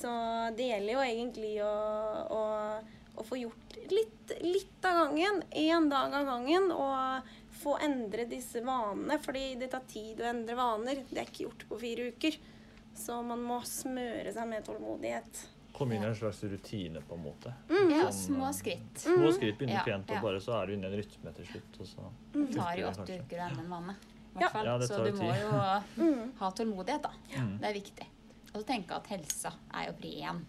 Så 0.00 0.12
det 0.56 0.70
gjelder 0.70 0.96
jo 0.96 1.04
egentlig 1.04 1.54
å, 1.66 1.74
å, 2.34 2.42
å 3.20 3.26
få 3.26 3.38
gjort 3.38 3.78
litt, 3.90 4.34
litt 4.42 4.86
av 4.88 5.04
gangen. 5.04 5.42
Én 5.50 5.90
dag 5.92 6.14
av 6.14 6.26
gangen. 6.26 6.70
Og 6.74 7.36
få 7.60 7.76
endre 7.84 8.24
disse 8.30 8.62
vanene. 8.64 9.18
Fordi 9.22 9.54
det 9.60 9.70
tar 9.74 9.86
tid 9.90 10.22
å 10.22 10.30
endre 10.30 10.56
vaner. 10.58 11.04
Det 11.10 11.20
er 11.20 11.28
ikke 11.28 11.46
gjort 11.48 11.68
på 11.68 11.80
fire 11.82 12.10
uker. 12.14 12.40
Så 12.94 13.22
man 13.24 13.40
må 13.42 13.60
smøre 13.64 14.32
seg 14.34 14.48
med 14.50 14.64
tålmodighet. 14.66 15.40
Komme 15.72 15.94
inn 15.96 16.02
i 16.04 16.06
en 16.10 16.14
slags 16.18 16.42
rutine, 16.44 17.00
på 17.08 17.14
en 17.16 17.22
måte. 17.24 17.52
ja, 17.70 18.10
Sånn, 18.10 18.36
små 18.36 18.46
eh, 18.48 18.54
skritt. 18.58 18.98
Små 19.00 19.30
skritt 19.32 19.56
begynner 19.58 19.78
Ja, 19.78 19.84
pent, 19.86 20.10
og 20.10 20.16
ja. 20.18 20.22
bare 20.22 20.40
så 20.44 20.56
er 20.58 20.66
du 20.66 20.74
inne 20.74 20.90
i 20.90 20.92
en 20.92 20.98
rytme 21.00 21.32
til 21.38 21.46
slutt. 21.52 21.78
Og 21.80 21.86
så 21.88 22.08
Det 22.34 22.48
tar 22.56 22.74
jo 22.80 22.88
åtte 22.90 23.18
uker 23.22 23.38
å 23.40 23.46
ende 23.48 23.64
en 23.64 23.70
vane. 23.76 23.94
Ja. 24.34 24.40
det 24.40 24.50
tar 24.52 24.64
Ja, 24.68 24.78
tid. 24.78 24.88
så 24.88 25.04
du 25.06 25.12
må 25.22 25.30
jo 25.40 26.10
ha 26.42 26.50
tålmodighet, 26.50 27.02
da. 27.06 27.12
Det 27.62 27.70
er 27.70 27.78
viktig. 27.78 28.08
Og 28.52 28.58
så 28.60 28.66
tenke 28.66 28.98
at 28.98 29.06
helsa 29.14 29.52
er 29.72 29.86
jo 29.88 29.94
pri 30.02 30.12
én. 30.26 30.42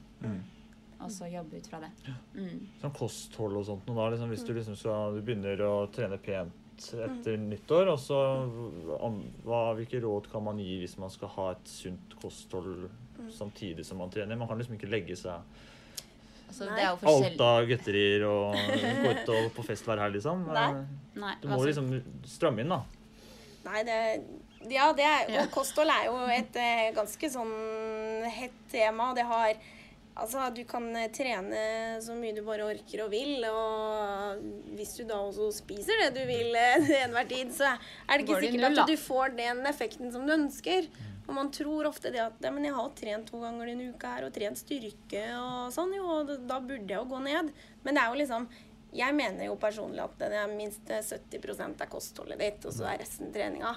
Og 1.01 1.10
så 1.10 1.25
jobbe 1.31 1.57
ut 1.57 1.65
fra 1.69 1.79
det. 1.81 1.89
Mm. 2.36 2.67
Sånn 2.81 2.93
kosthold 2.93 3.55
og 3.57 3.65
sånt. 3.65 3.88
nå 3.88 3.95
Da, 3.98 4.10
liksom, 4.13 4.29
hvis 4.29 4.43
du 4.45 4.51
liksom 4.53 4.75
skal, 4.77 5.15
du 5.15 5.21
begynner 5.25 5.63
å 5.65 5.88
trene 5.93 6.17
pent 6.21 6.53
etter 7.06 7.38
nyttår, 7.40 7.92
og 7.94 8.00
så 8.02 8.20
hva, 9.46 9.62
hvilke 9.78 10.02
råd 10.04 10.30
kan 10.32 10.44
man 10.46 10.60
gi 10.62 10.80
hvis 10.82 10.98
man 11.02 11.12
skal 11.14 11.32
ha 11.36 11.50
et 11.56 11.70
sunt 11.70 12.16
kosthold 12.22 12.88
samtidig 13.36 13.86
som 13.88 14.02
man 14.02 14.12
trener? 14.14 14.40
Man 14.40 14.50
kan 14.50 14.60
liksom 14.62 14.78
ikke 14.80 14.90
legge 14.92 15.18
seg 15.20 15.42
Altså, 16.52 16.66
det 16.68 16.82
er 16.84 16.90
jo 16.90 17.08
alt 17.08 17.42
av 17.46 17.66
gutterier 17.70 18.24
og 18.28 18.56
gå 18.76 19.12
ut 19.16 19.30
og 19.32 19.46
på 19.56 19.64
fest 19.64 19.86
hver 19.88 20.02
helg, 20.04 20.18
liksom. 20.18 20.42
Nei. 20.52 20.66
Nei, 21.16 21.36
Du 21.40 21.48
må 21.48 21.56
altså, 21.56 21.70
liksom 21.70 22.26
stramme 22.28 22.66
inn, 22.66 22.74
da. 22.74 22.82
Nei, 23.70 23.84
det 23.88 24.00
Ja, 24.70 24.90
det 24.94 25.06
er 25.08 25.32
Og 25.46 25.54
kosthold 25.54 25.90
er 25.90 26.10
jo 26.10 26.18
et 26.28 26.58
eh, 26.60 26.90
ganske 26.98 27.30
sånn 27.32 27.54
hett 28.36 28.58
tema, 28.74 29.14
og 29.14 29.16
det 29.16 29.24
har 29.30 29.56
Altså, 30.22 30.44
du 30.54 30.62
kan 30.70 30.86
eh, 30.98 31.10
trene 31.13 31.62
så 32.04 32.16
mye 32.18 32.36
du 32.38 32.44
bare 32.46 32.68
orker 32.70 33.06
og 33.06 33.13
vil, 33.13 33.46
og 33.50 34.42
hvis 34.78 34.94
du 35.00 35.06
da 35.10 35.18
også 35.24 35.50
spiser 35.56 36.04
det 36.04 36.12
du 36.20 36.22
vil 36.30 36.54
eh, 36.58 36.84
til 36.88 36.98
enhver 37.00 37.30
tid, 37.30 37.54
så 37.56 37.72
er 37.74 38.20
det 38.20 38.28
ikke 38.28 38.36
det 38.38 38.51
sikkert 38.51 38.68
null, 38.68 38.84
at 38.84 38.92
du 38.92 39.00
får 39.01 39.38
den 39.40 39.63
effekten 39.72 40.13
som 40.13 40.28
du 40.28 40.36
ønsker. 40.36 40.90
Og 41.28 41.36
man 41.38 41.51
tror 41.54 41.88
ofte 41.88 42.12
det 42.12 42.20
at 42.20 42.44
men 42.51 42.66
jeg 42.68 42.75
har 42.75 42.90
trent 42.98 43.30
to 43.30 43.40
ganger 43.40 43.70
denne 43.72 43.94
uka 43.94 44.18
her, 44.18 44.28
og 44.28 44.36
trent 44.36 44.60
styrke 44.60 45.24
og 45.38 45.72
sånn, 45.74 45.94
jo, 45.96 46.04
og 46.20 46.34
da 46.50 46.58
burde 46.60 46.90
jeg 46.90 46.98
jo 46.98 47.08
gå 47.08 47.22
ned. 47.24 47.54
Men 47.86 47.98
det 47.98 48.04
er 48.04 48.12
jo 48.12 48.22
liksom 48.24 48.51
Jeg 48.92 49.16
mener 49.16 49.46
jo 49.46 49.54
personlig 49.56 50.01
at 50.04 50.18
det 50.20 50.36
er 50.36 50.51
minst 50.51 50.90
70% 50.92 51.80
er 51.80 51.88
kostholdet 51.88 52.42
ditt, 52.42 52.66
og 52.68 52.74
så 52.75 52.90
er 52.92 53.00
resten 53.00 53.32
treninga. 53.32 53.72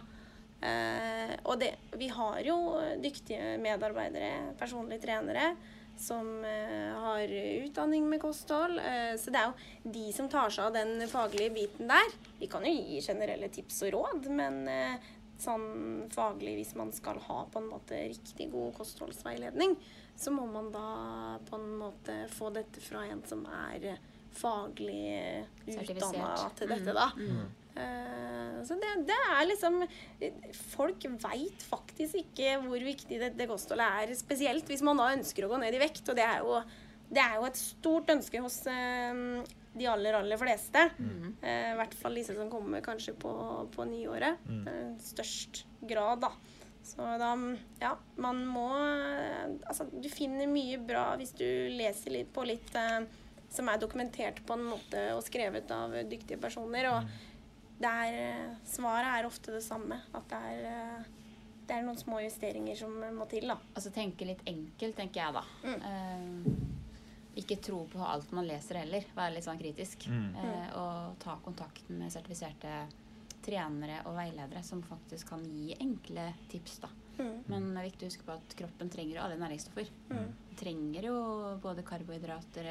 Eh, 0.59 1.37
og 1.45 1.61
det, 1.61 1.71
vi 2.01 2.09
har 2.11 2.41
jo 2.43 2.57
dyktige 2.99 3.55
medarbeidere, 3.63 4.57
personlige 4.59 5.05
trenere, 5.05 5.53
som 6.01 6.45
eh, 6.45 6.93
har 7.01 7.29
utdanning 7.65 8.09
med 8.11 8.21
kosthold. 8.23 8.79
Eh, 8.79 9.15
så 9.21 9.31
det 9.35 9.41
er 9.41 9.51
jo 9.51 9.91
de 9.97 10.07
som 10.13 10.29
tar 10.29 10.51
seg 10.51 10.67
av 10.69 10.73
den 10.77 11.09
faglige 11.09 11.51
biten 11.55 11.89
der. 11.91 12.15
Vi 12.41 12.47
kan 12.53 12.65
jo 12.67 12.73
gi 12.75 13.01
generelle 13.05 13.49
tips 13.49 13.83
og 13.87 13.93
råd, 13.97 14.29
men 14.31 14.63
eh, 14.69 14.97
sånn 15.41 16.09
faglig, 16.15 16.57
hvis 16.61 16.75
man 16.79 16.93
skal 16.95 17.19
ha 17.27 17.45
på 17.51 17.59
en 17.63 17.71
måte 17.73 17.99
riktig 18.09 18.51
god 18.53 18.75
kostholdsveiledning, 18.79 19.77
så 20.17 20.31
må 20.31 20.47
man 20.47 20.71
da 20.75 21.39
på 21.49 21.59
en 21.59 21.73
måte 21.81 22.21
få 22.31 22.53
dette 22.55 22.81
fra 22.81 23.03
en 23.11 23.23
som 23.27 23.43
er 23.51 23.97
faglig 24.35 25.45
utdanna 25.67 26.51
til 26.59 26.69
dette, 26.71 26.91
Mm. 26.91 26.95
da. 26.95 27.11
Mm. 27.17 27.37
Eh, 27.39 27.64
så 27.75 28.77
det, 28.79 28.91
det 29.09 29.17
er 29.35 29.49
liksom 29.49 29.81
Folk 30.71 31.07
veit 31.25 31.65
faktisk 31.67 32.21
ikke 32.21 32.53
hvor 32.63 32.87
viktig 32.87 33.19
dette 33.19 33.49
kostholdet 33.51 34.05
er, 34.05 34.15
spesielt 34.19 34.71
hvis 34.71 34.85
man 34.87 35.01
da 35.01 35.11
ønsker 35.17 35.47
å 35.47 35.51
gå 35.51 35.59
ned 35.63 35.75
i 35.75 35.83
vekt. 35.83 36.07
Og 36.07 36.19
det 36.19 36.25
er 36.25 36.45
jo, 36.45 36.61
det 37.11 37.23
er 37.25 37.37
jo 37.41 37.49
et 37.49 37.61
stort 37.61 38.15
ønske 38.15 38.43
hos 38.45 38.61
eh, 38.71 39.21
de 39.75 39.89
aller, 39.91 40.15
aller 40.21 40.39
fleste. 40.41 40.87
Eh, 41.43 41.71
I 41.73 41.79
hvert 41.79 41.97
fall 41.99 42.19
disse 42.21 42.37
som 42.37 42.51
kommer 42.53 42.85
kanskje 42.85 43.17
på, 43.19 43.33
på 43.75 43.87
nyåret. 43.91 44.43
Mm. 44.47 44.67
Eh, 44.71 44.93
størst 45.03 45.65
grad, 45.83 46.23
da. 46.25 46.31
Så 46.85 47.05
da, 47.19 47.31
ja, 47.81 47.95
man 48.21 48.43
må 48.45 48.69
eh, 48.77 49.55
Altså, 49.65 49.87
du 49.89 50.09
finner 50.13 50.51
mye 50.51 50.77
bra 50.85 51.15
hvis 51.17 51.33
du 51.39 51.47
leser 51.73 52.13
litt 52.13 52.33
på 52.35 52.45
litt 52.45 52.75
eh, 52.77 53.07
som 53.55 53.71
er 53.71 53.81
dokumentert 53.81 54.43
på 54.45 54.57
en 54.57 54.67
måte 54.67 55.07
og 55.15 55.23
skrevet 55.25 55.71
av 55.73 55.95
dyktige 56.11 56.41
personer. 56.43 56.91
Og 56.91 57.07
det 57.07 57.34
er, 57.83 58.15
eh, 58.15 58.57
svaret 58.65 59.11
er 59.11 59.27
ofte 59.27 59.53
det 59.53 59.63
samme. 59.63 60.01
At 60.15 60.29
det 60.29 60.39
er, 60.39 60.65
eh, 60.71 61.05
det 61.67 61.77
er 61.77 61.83
noen 61.83 61.99
små 61.99 62.21
justeringer 62.23 62.77
som 62.77 62.93
må 62.93 63.29
til, 63.29 63.49
da. 63.49 63.59
Altså 63.75 63.91
tenke 63.91 64.25
litt 64.25 64.43
enkelt, 64.47 64.97
tenker 64.97 65.21
jeg 65.21 65.33
da. 65.35 65.45
Eh, 65.65 66.75
ikke 67.37 67.61
tro 67.63 67.85
på 67.91 68.03
alt 68.07 68.31
man 68.33 68.47
leser 68.47 68.79
heller. 68.83 69.05
Være 69.15 69.35
litt 69.35 69.47
sånn 69.47 69.59
kritisk. 69.59 70.07
Mm. 70.07 70.37
Eh, 70.37 70.69
og 70.79 71.19
ta 71.19 71.37
kontakt 71.43 71.89
med 71.91 72.13
sertifiserte 72.13 72.87
trenere 73.45 74.01
og 74.09 74.17
veiledere 74.17 74.63
som 74.65 74.83
faktisk 74.87 75.35
kan 75.35 75.43
gi 75.45 75.75
enkle 75.81 76.33
tips. 76.49 76.79
da. 76.79 76.89
Mm. 77.19 77.45
Men 77.47 77.69
det 77.71 77.81
er 77.81 77.89
viktig 77.91 78.07
å 78.07 78.11
huske 78.13 78.27
på 78.27 78.35
at 78.35 78.57
kroppen 78.59 78.91
trenger 78.91 79.19
jo 79.19 79.25
alle 79.25 79.41
næringsstoffer. 79.41 79.91
Mm. 80.11 80.15
Den 80.19 80.61
trenger 80.61 81.09
jo 81.11 81.17
både 81.63 81.85
karbohydrater, 81.87 82.71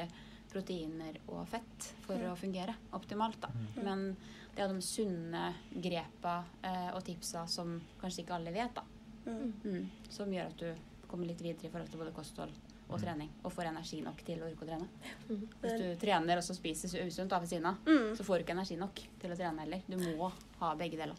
proteiner 0.54 1.18
og 1.28 1.44
fett 1.50 1.90
for 2.06 2.16
Mm. 2.16 2.30
å 2.32 2.36
fungere 2.38 2.74
optimalt. 2.96 3.40
da. 3.42 3.50
Men 3.82 4.16
det 4.54 4.62
er 4.64 4.68
de 4.72 4.80
sunne 4.86 5.54
grepa 5.74 6.44
eh, 6.62 6.90
og 6.94 7.02
tipsa 7.04 7.46
som 7.50 7.80
kanskje 8.00 8.22
ikke 8.24 8.36
alle 8.38 8.52
vet, 8.54 8.74
da. 8.74 8.82
Mm. 9.26 9.52
Mm. 9.64 9.90
Som 10.08 10.30
gjør 10.32 10.46
at 10.52 10.56
du 10.58 10.74
kommer 11.08 11.26
litt 11.26 11.40
videre 11.42 11.66
i 11.66 11.70
forhold 11.72 11.90
til 11.90 11.98
både 12.00 12.12
kosthold 12.14 12.52
og 12.94 13.02
trening. 13.02 13.28
Og 13.44 13.52
får 13.52 13.68
energi 13.72 14.00
nok 14.04 14.22
til 14.24 14.38
å 14.42 14.48
orke 14.48 14.64
å 14.64 14.68
trene. 14.68 14.88
Hvis 15.28 15.78
du 15.80 15.86
trener 16.06 16.40
og 16.40 16.44
så 16.46 16.54
spiser 16.56 16.88
usunt 17.06 17.30
ved 17.34 17.48
siden 17.50 17.66
av, 17.66 17.76
Mm. 17.84 18.14
så 18.16 18.24
får 18.24 18.38
du 18.38 18.44
ikke 18.44 18.56
energi 18.56 18.76
nok 18.78 18.94
til 19.20 19.30
å 19.30 19.36
trene 19.36 19.58
heller. 19.64 19.80
Du 19.88 19.96
må 19.96 20.30
ha 20.60 20.74
begge 20.78 20.96
deler. 20.96 21.16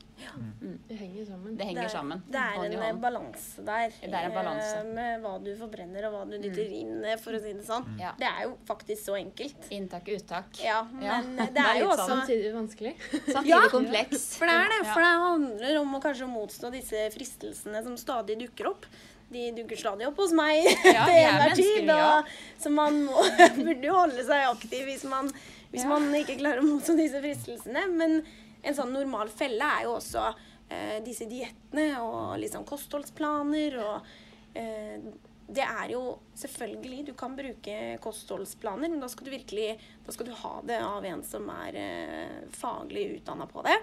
Mm. 0.62 0.80
Det 0.88 0.98
henger 0.98 1.26
sammen. 1.28 1.58
Det 1.58 1.66
henger 1.68 1.82
det 1.82 1.86
er, 1.86 1.94
sammen. 1.94 2.22
Det 2.32 2.40
er 2.42 2.56
Hånd 2.56 2.74
en 2.90 3.02
balanse 3.02 3.66
der. 3.66 3.90
Det 4.02 4.14
er 4.14 4.26
en 4.30 4.32
balanse. 4.34 4.78
eh, 4.80 4.84
Med 4.96 5.22
hva 5.22 5.34
du 5.44 5.52
forbrenner 5.60 6.06
og 6.08 6.14
hva 6.16 6.24
du 6.32 6.38
dytter 6.42 6.72
inn, 6.72 7.04
eh, 7.06 7.18
for 7.18 7.34
å 7.34 7.42
si 7.42 7.52
det 7.54 7.66
sånn. 7.68 7.86
Ja. 8.00 8.14
Det 8.18 8.26
er 8.26 8.44
jo 8.48 8.58
faktisk 8.66 9.04
så 9.06 9.18
enkelt. 9.20 9.70
Inntak 9.72 10.08
og 10.08 10.16
uttak. 10.22 10.62
Ja, 10.64 10.84
men 10.84 11.04
Ja. 11.04 11.22
det 11.22 11.54
Det 11.54 11.62
er 11.64 11.76
er 11.76 11.80
jo 11.82 11.88
også 11.90 12.08
sånn. 12.08 12.22
Samtidig 12.26 12.54
vanskelig. 12.56 12.96
Samtidig 13.28 13.48
Ja, 13.50 13.62
kompleks. 13.70 14.38
For 14.38 14.46
det 14.48 14.56
er 14.56 14.70
det. 14.70 14.88
For 14.94 15.02
det 15.02 15.14
handler 15.28 15.82
om 15.82 15.94
å 15.96 16.02
kanskje 16.02 16.28
motstå 16.32 16.72
disse 16.72 17.10
fristelsene 17.14 17.84
som 17.84 17.98
stadig 17.98 18.40
dukker 18.40 18.68
opp. 18.72 18.86
De 19.34 19.48
dukker 19.58 19.80
stadig 19.80 20.06
opp 20.08 20.20
hos 20.22 20.34
meg 20.38 20.64
Ja, 20.86 21.06
til 21.08 21.18
er 21.18 21.30
enhver 21.32 21.56
tid. 21.58 21.90
Og, 21.96 22.34
så 22.62 22.72
man 22.74 23.00
må, 23.08 23.24
burde 23.66 23.88
jo 23.88 23.96
holde 23.98 24.26
seg 24.28 24.46
aktiv 24.52 24.86
hvis 24.90 25.06
man, 25.10 25.32
hvis 25.74 25.84
Ja. 25.84 25.90
man 25.92 26.10
ikke 26.20 26.38
klarer 26.40 26.62
å 26.62 26.68
motstå 26.68 26.96
disse 27.00 27.22
fristelsene. 27.24 27.88
Men 27.92 28.20
en 28.66 28.78
sånn 28.78 28.94
normal 28.94 29.30
felle 29.34 29.66
er 29.80 29.88
jo 29.88 29.96
også 29.98 30.28
eh, 30.70 31.00
disse 31.06 31.26
diettene 31.30 31.90
og 32.06 32.36
liksom 32.42 32.64
kostholdsplaner 32.70 33.80
og 33.82 34.12
eh, 34.58 35.00
det 35.48 35.62
er 35.62 35.92
jo 35.94 36.02
selvfølgelig 36.34 37.04
Du 37.06 37.14
kan 37.18 37.36
bruke 37.38 37.76
kostholdsplaner, 38.02 38.90
men 38.90 39.02
da 39.04 39.10
skal 39.12 39.28
du 39.28 39.34
virkelig 39.36 39.76
da 40.06 40.14
skal 40.14 40.30
du 40.30 40.34
ha 40.40 40.54
det 40.66 40.80
av 40.82 41.06
en 41.06 41.22
som 41.26 41.46
er 41.54 41.78
eh, 41.82 42.40
faglig 42.54 43.06
utdanna 43.20 43.46
på 43.50 43.62
det. 43.66 43.78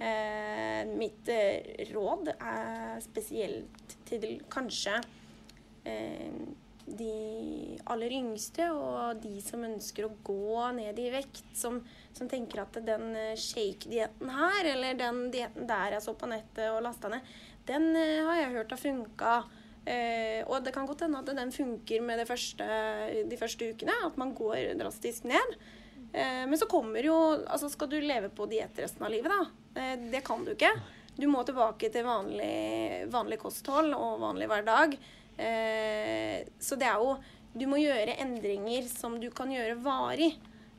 Eh, 0.00 0.82
mitt 0.88 1.28
eh, 1.32 1.84
råd 1.92 2.32
er 2.38 2.98
spesielt 3.04 3.96
til 4.08 4.26
kanskje 4.52 4.98
eh, 5.84 6.42
de 6.86 7.78
aller 7.92 8.12
yngste 8.18 8.66
og 8.74 9.20
de 9.22 9.36
som 9.44 9.62
ønsker 9.64 10.06
å 10.08 10.14
gå 10.26 10.66
ned 10.76 10.98
i 10.98 11.08
vekt, 11.14 11.44
som, 11.56 11.78
som 12.12 12.28
tenker 12.28 12.64
at 12.64 12.80
den 12.84 13.14
eh, 13.16 13.38
shake-dietten 13.38 14.32
her, 14.32 14.68
eller 14.74 14.98
den 14.98 15.26
dietten 15.32 15.68
der 15.70 15.96
jeg 15.96 16.04
så 16.04 16.16
på 16.18 16.28
nettet 16.30 16.68
og 16.72 16.82
lasta 16.84 17.12
ned, 17.12 17.34
den 17.68 17.92
eh, 17.96 18.20
har 18.26 18.40
jeg 18.42 18.54
hørt 18.58 18.74
har 18.74 18.82
funka. 18.82 19.34
Eh, 19.82 20.40
og 20.46 20.62
det 20.62 20.72
kan 20.74 20.86
godt 20.86 21.02
hende 21.06 21.18
at 21.22 21.30
den 21.34 21.50
funker 21.54 22.02
med 22.06 22.20
det 22.22 22.28
første, 22.28 22.66
de 23.26 23.38
første 23.38 23.72
ukene, 23.72 23.94
at 24.06 24.18
man 24.20 24.34
går 24.38 24.76
drastisk 24.78 25.26
ned. 25.30 25.56
Eh, 26.12 26.44
men 26.46 26.58
så 26.60 26.68
kommer 26.68 27.00
jo 27.02 27.16
Altså, 27.48 27.70
skal 27.72 27.88
du 27.88 27.96
leve 28.00 28.28
på 28.28 28.46
diett 28.50 28.78
resten 28.78 29.04
av 29.06 29.12
livet, 29.14 29.32
da? 29.32 29.80
Eh, 29.80 29.96
det 30.12 30.22
kan 30.26 30.44
du 30.44 30.52
ikke. 30.54 30.70
Du 31.16 31.26
må 31.28 31.42
tilbake 31.44 31.90
til 31.92 32.06
vanlig, 32.06 33.08
vanlig 33.12 33.38
kosthold 33.40 33.92
og 33.96 34.20
vanlig 34.22 34.48
hverdag. 34.48 34.96
Eh, 35.36 36.42
så 36.60 36.76
det 36.76 36.88
er 36.88 37.00
jo 37.00 37.16
Du 37.52 37.66
må 37.68 37.76
gjøre 37.76 38.16
endringer 38.22 38.86
som 38.88 39.18
du 39.20 39.28
kan 39.30 39.50
gjøre 39.52 39.76
varig. 39.84 40.30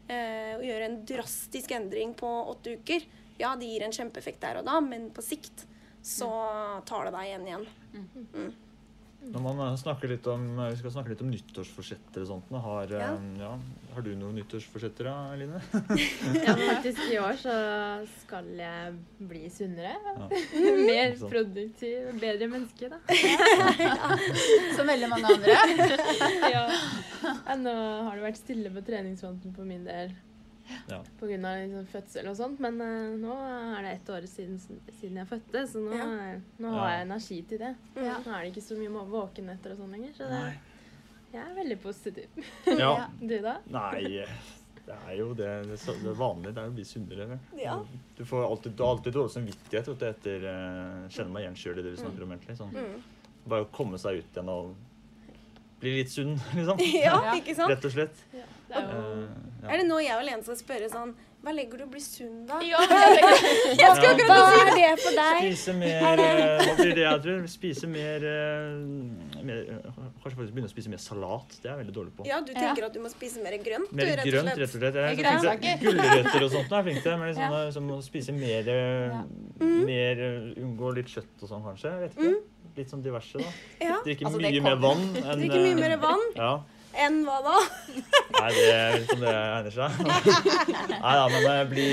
Eh, 0.10 0.56
og 0.58 0.64
gjøre 0.66 0.88
en 0.90 1.04
drastisk 1.06 1.72
endring 1.72 2.16
på 2.18 2.30
åtte 2.50 2.80
uker. 2.80 3.06
Ja, 3.38 3.54
det 3.56 3.70
gir 3.70 3.86
en 3.86 3.94
kjempeeffekt 3.94 4.42
der 4.42 4.60
og 4.62 4.66
da, 4.66 4.80
men 4.82 5.12
på 5.14 5.22
sikt 5.22 5.68
så 6.04 6.30
tar 6.90 7.08
det 7.08 7.14
deg 7.16 7.30
igjen 7.30 7.46
igjen. 7.48 7.68
Mm. 7.94 8.50
Når 9.32 9.42
man 9.56 9.77
snakker 9.80 10.10
litt 10.12 10.25
om, 10.27 10.42
Vi 10.58 10.75
skal 10.82 10.92
snakke 10.92 11.13
litt 11.13 11.22
om 11.24 11.30
nyttårsforsetter 11.32 12.22
og 12.25 12.27
sånt. 12.27 12.50
Har, 12.65 12.92
Ja. 12.92 13.13
eh, 13.15 13.39
ja, 13.39 13.51
har 13.96 14.01
du 14.06 14.10
noen 14.20 14.36
nyttårsforsetter, 14.36 15.08
da, 15.08 15.34
Eline? 15.34 15.62
Ja, 16.46 16.56
faktisk 16.58 17.00
i 17.13 17.18
år 17.22 17.38
så 17.39 17.56
skal 18.25 18.46
jeg 18.60 18.98
bli 19.30 19.44
sunnere. 19.50 19.96
Ja. 20.06 20.27
Mer 20.89 21.15
Sånn. 21.15 21.32
produktiv, 21.32 22.12
bedre 22.20 22.50
menneske, 22.51 22.89
da. 22.92 23.00
Som 24.75 24.88
veldig 24.92 25.10
mange 25.10 25.34
andre. 25.34 25.58
ja. 26.51 26.68
Ja, 27.24 27.56
Nå 27.56 27.74
har 28.10 28.15
det 28.20 28.25
vært 28.27 28.42
stille 28.44 28.70
på 28.75 28.84
treningsfronten 28.86 29.56
for 29.56 29.63
min 29.68 29.86
del 29.88 30.12
Ja. 30.89 31.00
pga. 31.20 31.38
Liksom 31.63 31.88
fødsel 31.92 32.27
og 32.30 32.36
sånt, 32.38 32.60
men 32.63 32.80
uh, 32.82 33.15
nå 33.20 33.36
er 33.77 33.82
det 33.88 33.92
ett 34.00 34.10
år 34.15 34.27
siden, 34.27 34.60
siden 35.00 35.18
jeg 35.22 35.27
fødte, 35.27 35.63
så 35.72 35.82
nå, 35.84 35.94
Ja. 35.98 36.08
er- 36.30 36.42
nå 36.60 36.68
Ja. 36.72 36.80
har 36.80 36.89
jeg 36.98 37.08
energi 37.08 37.42
til 37.50 37.58
det. 37.60 37.75
Ja. 37.96 38.18
Nå 38.25 38.32
er 38.34 38.42
det 38.44 38.53
ikke 38.56 38.68
så 38.68 38.77
mye 38.80 39.06
våkenetter 39.13 39.72
og 39.72 39.77
sånn 39.84 39.92
lenger, 39.92 40.13
så 40.18 40.30
det, 40.30 40.44
jeg 41.34 41.42
er 41.46 41.56
veldig 41.56 41.80
positiv. 41.82 42.27
Ja. 42.68 43.08
Du 43.22 43.38
da? 43.42 43.58
Nei, 43.70 44.25
det 44.86 44.96
er 45.08 45.15
jo 45.18 45.34
det, 45.34 45.48
det, 45.70 45.80
er- 45.80 46.00
det 46.03 46.10
er 46.12 46.18
vanlig. 46.20 46.53
Det 46.53 46.62
er 46.63 46.68
å 46.70 46.75
bli 46.75 46.84
sunnere. 46.84 47.39
Ja. 47.58 47.77
Du, 48.18 48.25
får 48.25 48.46
alltid, 48.50 48.75
du 48.75 48.84
har 48.84 48.98
alltid 48.98 49.13
dårlig 49.13 49.32
samvittighet 49.32 49.86
du, 50.00 50.06
etter 50.06 50.44
eh, 50.50 51.10
Kjenner 51.10 51.32
meg 51.32 51.44
igjen 51.46 51.56
sjøl 51.56 51.80
i 51.80 51.84
det 51.86 51.92
vi 51.96 52.01
snakker 52.03 52.24
om. 52.25 52.32
egentlig. 52.36 52.58
Sånn. 52.60 52.74
Mm. 52.75 52.98
Bare 53.48 53.63
å 53.65 53.70
komme 53.72 53.98
seg 53.98 54.18
ut 54.20 54.36
igjen 54.36 54.50
og 54.51 54.75
bli 55.84 55.98
litt 56.00 56.10
sunn, 56.16 56.34
liksom. 56.58 56.80
Ja, 57.06 57.20
ikke 57.38 57.56
sant? 57.60 57.75
Rett 57.75 57.86
og 57.92 57.96
slett. 58.00 58.25
Det 58.34 58.42
er 58.42 58.48
jo 58.48 58.50
Eh, 58.74 59.28
ja. 59.62 59.70
Er 59.70 59.78
det 59.80 59.84
nå 59.86 60.00
jeg 60.02 60.16
og 60.18 60.24
Lene 60.25 60.42
skal 60.44 60.56
spørre 60.58 60.88
sånn 60.90 61.12
Hva 61.44 61.52
legger 61.54 61.78
du 61.78 61.84
i 61.84 61.86
å 61.86 61.90
bli 61.92 62.00
sunn, 62.02 62.40
da? 62.50 62.58
Ja, 62.66 62.80
jeg 62.82 63.20
jeg 63.84 63.92
skal 64.00 64.08
akkurat 64.16 64.32
Hva 64.32 64.48
si 64.50 64.63
er 64.63 64.72
det 64.80 64.88
for 65.04 65.18
deg? 65.20 65.38
Spise 65.44 65.75
mer 65.78 66.22
eh, 66.24 66.63
Hva 66.63 66.74
blir 66.80 66.96
det 66.98 67.04
jeg 67.04 67.22
tror? 67.28 67.44
Spise 67.54 67.90
mer, 67.92 68.25
eh, 68.32 69.44
mer 69.46 69.60
Kanskje 70.24 70.34
faktisk 70.40 70.56
begynne 70.56 70.72
å 70.72 70.74
spise 70.74 70.90
mer 70.96 71.04
salat. 71.04 71.54
Det 71.62 71.70
er 71.70 71.75
jeg 71.75 71.82
veldig 71.84 71.96
dårlig 72.00 72.13
på. 72.18 72.25
Ja, 72.32 72.40
du 72.42 72.50
tenker 72.56 72.88
at 72.88 72.96
du 72.98 73.00
må 73.04 73.12
spise 73.13 73.44
mer 73.46 73.56
grønt, 73.62 73.92
du, 73.92 73.96
Mer 74.00 74.10
rett 74.10 74.24
og 74.25 74.32
grønt, 74.32 74.50
slett. 74.56 74.63
rett 74.63 74.74
og 74.74 74.82
slett. 74.82 74.98
Jeg 74.98 75.04
er 75.04 75.84
flink 75.84 75.84
til 75.84 76.00
Gulrøtter 76.00 76.48
og 76.48 76.52
sånt 76.56 76.72
er 76.74 76.78
jeg 76.80 76.88
flink 76.88 77.04
til. 77.06 77.18
Men 77.22 77.30
liksom, 77.30 77.56
Ja. 77.60 77.72
som 77.78 77.92
å 77.94 78.00
spise 78.08 78.36
mer, 78.40 78.74
Mm. 79.60 79.86
mer 79.86 80.24
Unngå 80.63 80.96
litt 80.98 81.12
kjøtt 81.13 81.44
og 81.46 81.50
sånn, 81.54 81.63
kanskje. 81.68 81.92
Jeg 81.94 82.08
vet 82.08 82.18
ikke. 82.18 82.42
Litt 82.74 82.89
sånn 82.89 83.03
diverse, 83.06 83.38
da. 83.38 83.50
Ja. 83.84 83.98
Drikke 84.06 84.25
Altså, 84.25 84.39
mye 84.42 84.62
mer 84.65 84.77
vann. 84.82 85.03
enn, 85.20 85.42
Drikke 85.44 85.60
mye 85.62 85.74
eh, 85.75 85.82
mer 85.82 85.98
vann? 86.01 86.24
Ja. 86.38 86.53
Enn 87.06 87.20
hva 87.25 87.39
da? 87.46 87.58
Nei, 88.39 88.50
det 88.53 88.65
er 88.70 88.96
liksom 88.98 89.18
som 89.18 89.24
det 89.24 89.34
egner 89.34 89.75
seg. 89.77 90.00
Nei 91.03 91.13
da, 91.20 91.27
men 91.30 91.46
det 91.46 91.56
bli, 91.72 91.88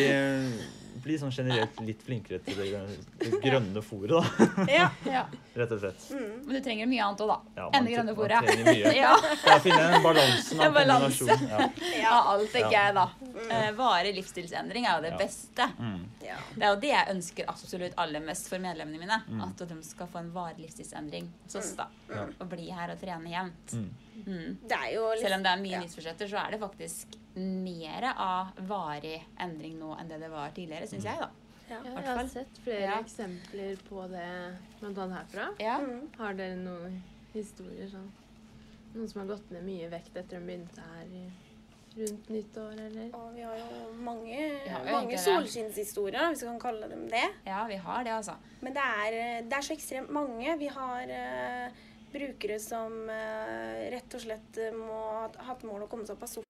bli 1.03 1.17
sånn 1.19 1.33
generelt 1.33 1.79
litt 1.87 2.03
flinkere 2.05 2.39
til 2.45 2.57
det, 2.61 2.69
det 3.21 3.31
grønne 3.43 3.83
fôret, 3.85 4.13
da. 4.13 4.47
Ja. 4.79 4.89
Ja. 5.07 5.23
Rett 5.57 5.73
og 5.75 5.81
slett. 5.83 6.05
Men 6.15 6.55
du 6.57 6.61
trenger 6.65 6.87
mye 6.91 7.03
annet 7.07 7.23
òg, 7.25 7.31
da. 7.33 7.39
Ja, 7.61 7.69
Enn 7.79 7.87
det 7.89 7.95
grønne 7.97 8.15
fôret. 8.19 8.37
man 8.37 8.51
trenger 8.51 8.69
mye. 8.71 8.93
ja. 9.03 9.13
Ja, 9.47 9.57
finne 9.65 9.87
en 9.97 10.03
balanse, 10.09 10.55
en 10.55 10.65
En 10.69 10.75
balanse. 10.77 11.27
kombinasjon, 11.27 11.97
ja. 12.01 12.15
Alt, 12.35 12.53
tenker 12.53 12.71
gøy 12.71 12.79
jeg, 12.79 12.95
da. 13.01 13.07
Mm. 13.31 13.77
Varig 13.81 14.15
livsstilsendring 14.21 14.87
er 14.87 14.97
jo 14.99 15.07
det 15.07 15.13
Ja. 15.15 15.21
beste. 15.25 15.69
Mm. 15.79 16.05
Det 16.21 16.63
er 16.63 16.69
jo 16.75 16.81
det 16.85 16.93
jeg 16.93 17.15
ønsker 17.17 17.49
absolutt 17.51 17.97
aller 17.99 18.21
mest 18.25 18.49
for 18.53 18.63
medlemmene 18.63 19.01
mine. 19.03 19.21
Mm. 19.29 19.41
At 19.49 19.65
de 19.71 19.81
skal 19.87 20.07
få 20.13 20.21
en 20.23 20.31
varig 20.35 20.61
livsstilsendring 20.67 21.27
hos 21.47 21.57
oss, 21.61 21.73
da. 21.79 21.89
Ja. 22.11 22.27
Og 22.39 22.47
bli 22.53 22.69
her 22.71 22.93
og 22.95 23.01
trene 23.03 23.33
jevnt. 23.33 23.75
Mm. 23.75 23.91
Mm. 24.21 24.57
Det 24.69 24.77
er 24.77 24.91
jo 24.95 25.07
litt- 25.15 25.23
Selv 25.25 25.39
om 25.39 25.43
det 25.47 25.51
er 25.55 25.61
mye 25.65 25.79
nyttårsforsetter, 25.81 26.29
så 26.29 26.43
er 26.47 26.51
det 26.55 26.61
faktisk 26.61 27.17
mer 27.41 28.11
av 28.15 28.55
varig 28.69 29.19
endring 29.41 29.79
nå 29.81 29.95
enn 29.99 30.11
det 30.11 30.21
det 30.23 30.31
var 30.33 30.53
tidligere, 30.57 30.89
syns 30.91 31.07
jeg, 31.09 31.21
da. 31.21 31.31
Ja, 31.71 31.79
jeg 31.87 32.07
har 32.07 32.27
sett 32.27 32.57
flere 32.65 32.87
Ja. 32.89 32.97
eksempler 32.99 33.77
på 33.89 34.07
det, 34.11 34.31
blant 34.81 34.99
annet 34.99 35.21
herfra. 35.21 35.45
Ja. 35.63 35.77
Har 36.19 36.35
dere 36.35 36.57
noen 36.59 37.03
historier 37.33 37.87
sånn? 37.93 38.09
Noen 38.95 39.09
som 39.09 39.21
har 39.23 39.37
gått 39.37 39.53
ned 39.55 39.63
mye 39.63 39.91
vekt 39.93 40.17
etter 40.17 40.41
de 40.41 40.47
begynte 40.49 40.83
her 40.83 41.07
rundt 41.97 42.29
nyttår, 42.31 42.73
eller? 42.87 43.07
Og 43.15 43.31
vi 43.35 43.45
har 43.47 43.57
jo 43.59 43.93
mange, 44.03 44.41
Ja, 44.67 44.81
mange 44.87 45.19
solskinnshistorier, 45.19 46.31
hvis 46.33 46.43
vi 46.43 46.51
kan 46.51 46.61
kalle 46.63 46.89
dem 46.91 47.07
det. 47.11 47.27
Ja, 47.47 47.65
vi 47.71 47.79
har 47.83 48.05
det, 48.05 48.13
altså. 48.19 48.35
Men 48.61 48.75
det 48.75 48.83
er, 48.83 49.43
det 49.47 49.57
er 49.59 49.67
så 49.67 49.75
ekstremt 49.77 50.11
mange. 50.11 50.59
Vi 50.59 50.67
har 50.75 51.15
uh, 51.15 51.81
brukere 52.13 52.59
som 52.63 52.93
uh, 53.11 53.91
rett 53.95 54.15
og 54.15 54.27
slett 54.27 54.59
eh, 54.59 54.75
må 54.75 55.01
ha 55.23 55.27
hatt 55.51 55.67
mål 55.67 55.87
å 55.87 55.91
komme 55.91 56.07
seg 56.07 56.17
opp 56.19 56.27
av 56.27 56.33
sofaen. 56.35 56.50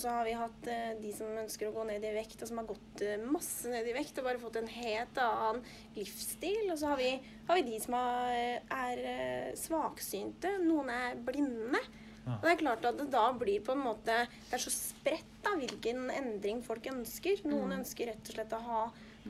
Så 0.00 0.10
har 0.14 0.24
vi 0.26 0.32
hatt 0.36 0.66
eh, 0.72 0.92
de 1.00 1.12
som 1.14 1.30
ønsker 1.42 1.68
å 1.68 1.74
gå 1.74 1.84
ned 1.88 2.04
i 2.08 2.12
vekt, 2.16 2.40
og 2.42 2.48
som 2.50 2.60
har 2.60 2.66
gått 2.68 3.02
eh, 3.06 3.20
masse 3.22 3.70
ned 3.70 3.86
i 3.88 3.94
vekt 3.96 4.18
og 4.20 4.26
bare 4.26 4.40
fått 4.42 4.56
en 4.60 4.70
helt 4.72 5.20
annen 5.22 5.60
livsstil. 5.96 6.70
Og 6.72 6.78
så 6.80 6.92
har 6.92 7.00
vi, 7.00 7.10
har 7.48 7.58
vi 7.60 7.64
de 7.68 7.80
som 7.84 7.96
er, 8.00 8.62
er 8.72 9.02
eh, 9.14 9.50
svaksynte. 9.60 10.56
Noen 10.64 10.90
er 10.94 11.20
blinde. 11.26 11.80
Ja. 12.26 12.34
Og 12.36 12.44
det 12.44 12.50
er 12.52 12.60
klart 12.60 12.84
at 12.90 12.98
det 13.00 13.08
da 13.14 13.24
blir 13.32 13.62
på 13.64 13.72
en 13.72 13.80
måte 13.80 14.12
Det 14.28 14.52
er 14.58 14.60
så 14.62 14.70
spredt 14.74 15.38
da, 15.44 15.54
hvilken 15.56 16.10
endring 16.12 16.60
folk 16.66 16.84
ønsker. 16.92 17.40
Noen 17.48 17.70
Mm. 17.72 17.78
ønsker 17.80 18.10
rett 18.12 18.28
og 18.28 18.34
slett 18.36 18.52
å 18.52 18.60
ha, 18.66 18.82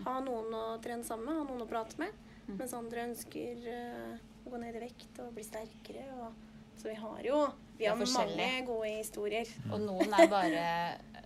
ha 0.07 0.17
noen 0.27 0.55
å 0.59 0.65
trene 0.83 1.07
sammen 1.07 1.27
med, 1.31 1.39
ha 1.39 1.47
noen 1.53 1.62
å 1.67 1.71
prate 1.71 1.99
med. 2.03 2.27
Mens 2.50 2.75
andre 2.75 3.05
ønsker 3.07 3.67
eh, 3.71 4.17
å 4.45 4.50
gå 4.50 4.59
ned 4.59 4.75
i 4.75 4.83
vekt 4.83 5.21
og 5.23 5.33
bli 5.37 5.45
sterkere. 5.47 6.03
Og, 6.19 6.33
så 6.81 6.89
vi 6.89 6.97
har 6.97 7.21
jo 7.27 7.43
vi 7.81 7.87
har 7.87 7.97
mange 7.97 8.49
gode 8.69 8.89
historier. 8.93 9.49
Og 9.73 9.81
noen 9.81 10.13
er 10.13 10.28
bare 10.28 10.65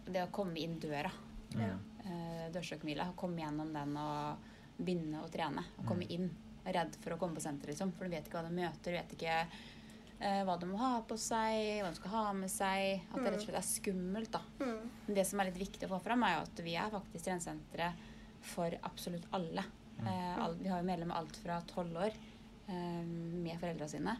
det 0.06 0.22
å 0.22 0.30
komme 0.34 0.60
inn 0.62 0.76
døra. 0.78 1.10
Ja. 1.58 1.74
Eh, 2.04 2.44
Dørstokkmila. 2.54 3.08
Komme 3.18 3.42
gjennom 3.42 3.72
den 3.74 3.96
og 3.98 4.50
begynne 4.76 5.24
å 5.24 5.30
trene. 5.32 5.64
Og 5.80 5.88
komme 5.88 6.06
inn. 6.14 6.28
Redd 6.64 6.94
for 7.02 7.16
å 7.16 7.18
komme 7.20 7.36
på 7.36 7.42
senteret, 7.42 7.74
liksom. 7.74 7.90
For 7.96 8.06
du 8.06 8.14
vet 8.14 8.28
ikke 8.28 8.38
hva 8.38 8.46
du 8.46 8.54
møter. 8.54 8.94
Du 8.94 8.98
vet 9.00 9.16
ikke 9.16 9.34
eh, 9.42 10.42
hva 10.46 10.54
du 10.60 10.68
må 10.70 10.78
ha 10.78 10.92
på 11.08 11.18
seg, 11.20 11.80
hva 11.82 11.90
du 11.90 11.98
skal 11.98 12.14
ha 12.14 12.22
med 12.38 12.52
seg. 12.54 13.02
At 13.10 13.18
det 13.18 13.32
rett 13.32 13.40
og 13.40 13.46
slett 13.48 13.60
er 13.60 13.66
skummelt, 13.68 14.30
da. 14.36 14.44
Mm. 14.62 14.92
Men 15.08 15.18
det 15.18 15.26
som 15.30 15.42
er 15.42 15.50
litt 15.50 15.62
viktig 15.64 15.88
å 15.88 15.94
få 15.96 16.00
fram, 16.06 16.22
er 16.22 16.36
jo 16.36 16.44
at 16.46 16.62
vi 16.68 16.76
er 16.78 16.94
faktisk 16.94 17.26
treningssenteret 17.26 18.06
for 18.54 18.78
absolutt 18.86 19.26
alle. 19.34 19.66
Eh, 20.04 20.46
vi 20.60 20.70
har 20.70 20.78
jo 20.78 20.86
medlemmer 20.86 21.18
alt 21.18 21.42
fra 21.42 21.58
tolv 21.66 21.98
år 22.06 22.14
eh, 22.14 23.02
med 23.04 23.58
foreldra 23.58 23.90
sine. 23.90 24.16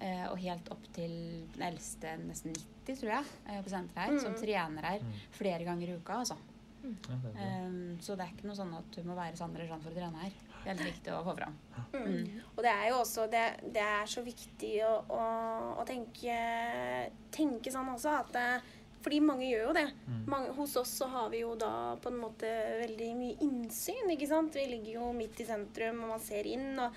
Mm. 0.00 0.06
Eh, 0.08 0.26
og 0.32 0.38
helt 0.38 0.70
opp 0.72 0.84
til 0.96 1.12
den 1.54 1.62
eldste, 1.72 2.14
nesten 2.26 2.54
90, 2.56 2.96
tror 3.00 3.10
jeg, 3.12 3.24
eh, 3.48 3.60
på 3.62 3.68
senteret 3.70 4.06
her, 4.08 4.18
som 4.18 4.32
Mm. 4.32 4.40
trener 4.40 4.82
her 4.82 4.98
Mm. 5.00 5.12
flere 5.32 5.64
ganger 5.64 5.88
i 5.88 5.96
uka. 5.96 6.12
altså. 6.24 6.36
Ja, 6.82 7.16
det 7.22 7.36
er. 7.36 7.66
Um, 7.66 7.98
så 8.00 8.16
det 8.16 8.24
er 8.24 8.30
ikke 8.32 8.46
noe 8.48 8.56
sånn 8.56 8.72
at 8.78 8.90
du 8.90 9.02
må 9.02 9.14
være 9.14 9.34
eller 9.36 9.68
sånn 9.68 9.82
for 9.82 9.90
å 9.90 9.94
trene 9.94 10.16
her. 10.22 10.32
Det 10.64 10.70
er 10.70 10.74
helt 10.74 10.94
viktig 10.94 11.12
å 11.12 11.24
få 11.24 11.36
fram. 11.36 11.54
Mm. 11.92 12.40
Og 12.56 12.62
det 12.64 12.70
er 12.72 12.88
jo 12.88 12.94
også 13.00 13.30
Det, 13.30 13.72
det 13.72 13.82
er 13.82 14.04
så 14.06 14.22
viktig 14.24 14.82
å, 14.84 15.04
å, 15.08 15.80
å 15.80 15.84
tenke, 15.86 17.10
tenke 17.32 17.70
sånn 17.72 17.88
også 17.94 18.12
at 18.20 18.62
Fordi 19.02 19.18
mange 19.24 19.46
gjør 19.48 19.62
jo 19.68 19.72
det. 19.72 19.86
Mm. 20.08 20.24
Mange, 20.28 20.50
hos 20.58 20.74
oss 20.76 20.90
så 21.00 21.06
har 21.08 21.30
vi 21.30 21.38
jo 21.40 21.54
da 21.56 21.96
på 21.96 22.10
en 22.10 22.18
måte 22.20 22.50
veldig 22.82 23.14
mye 23.16 23.38
innsyn, 23.40 24.10
ikke 24.12 24.28
sant. 24.28 24.52
Vi 24.52 24.66
ligger 24.66 24.92
jo 24.98 25.12
midt 25.16 25.40
i 25.40 25.46
sentrum, 25.48 26.02
og 26.04 26.08
man 26.10 26.20
ser 26.20 26.44
inn. 26.44 26.78
og 26.78 26.92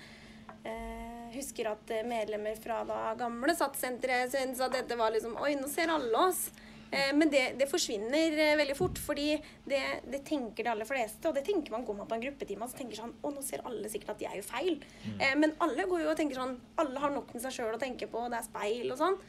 eh, 0.64 1.32
husker 1.34 1.70
at 1.72 1.90
eh, 1.94 2.04
medlemmer 2.06 2.58
fra 2.60 2.82
da 2.88 3.00
gamle 3.18 3.54
SATS-senteret 3.56 4.32
syntes 4.34 4.62
at 4.64 4.76
dette 4.76 4.98
var 4.98 5.14
liksom 5.14 5.36
Oi, 5.42 5.54
nå 5.60 5.68
ser 5.70 5.92
alle 5.92 6.28
oss. 6.28 6.46
Eh, 6.90 7.12
Men 7.16 7.30
det, 7.32 7.42
det 7.58 7.68
forsvinner 7.70 8.38
eh, 8.38 8.54
veldig 8.60 8.76
fort, 8.78 9.00
fordi 9.02 9.32
det, 9.66 9.82
det 10.10 10.22
tenker 10.28 10.66
de 10.66 10.72
aller 10.72 10.88
fleste. 10.88 11.22
Og 11.28 11.34
det 11.36 11.44
tenker 11.46 11.74
man 11.74 11.86
går 11.86 11.98
man 12.00 12.10
på 12.10 12.18
en 12.18 12.24
gruppetime 12.26 12.66
og 12.66 12.72
så 12.72 12.80
tenker 12.80 13.00
sånn 13.00 13.16
Å, 13.20 13.34
nå 13.34 13.44
ser 13.44 13.64
alle 13.68 13.90
sikkert 13.92 14.14
at 14.14 14.22
de 14.22 14.30
er 14.30 14.38
jo 14.40 14.46
feil. 14.46 14.78
Mm. 15.04 15.18
Eh, 15.18 15.34
Men 15.42 15.56
alle 15.64 15.88
går 15.90 16.04
jo 16.04 16.14
og 16.14 16.18
tenker 16.20 16.38
sånn 16.38 16.56
Alle 16.80 17.02
har 17.02 17.14
nok 17.14 17.34
med 17.34 17.44
seg 17.44 17.58
sjøl 17.58 17.76
å 17.76 17.82
tenke 17.82 18.08
på, 18.10 18.24
det 18.30 18.40
er 18.40 18.48
speil 18.48 18.94
og 18.94 19.00
sånn. 19.00 19.20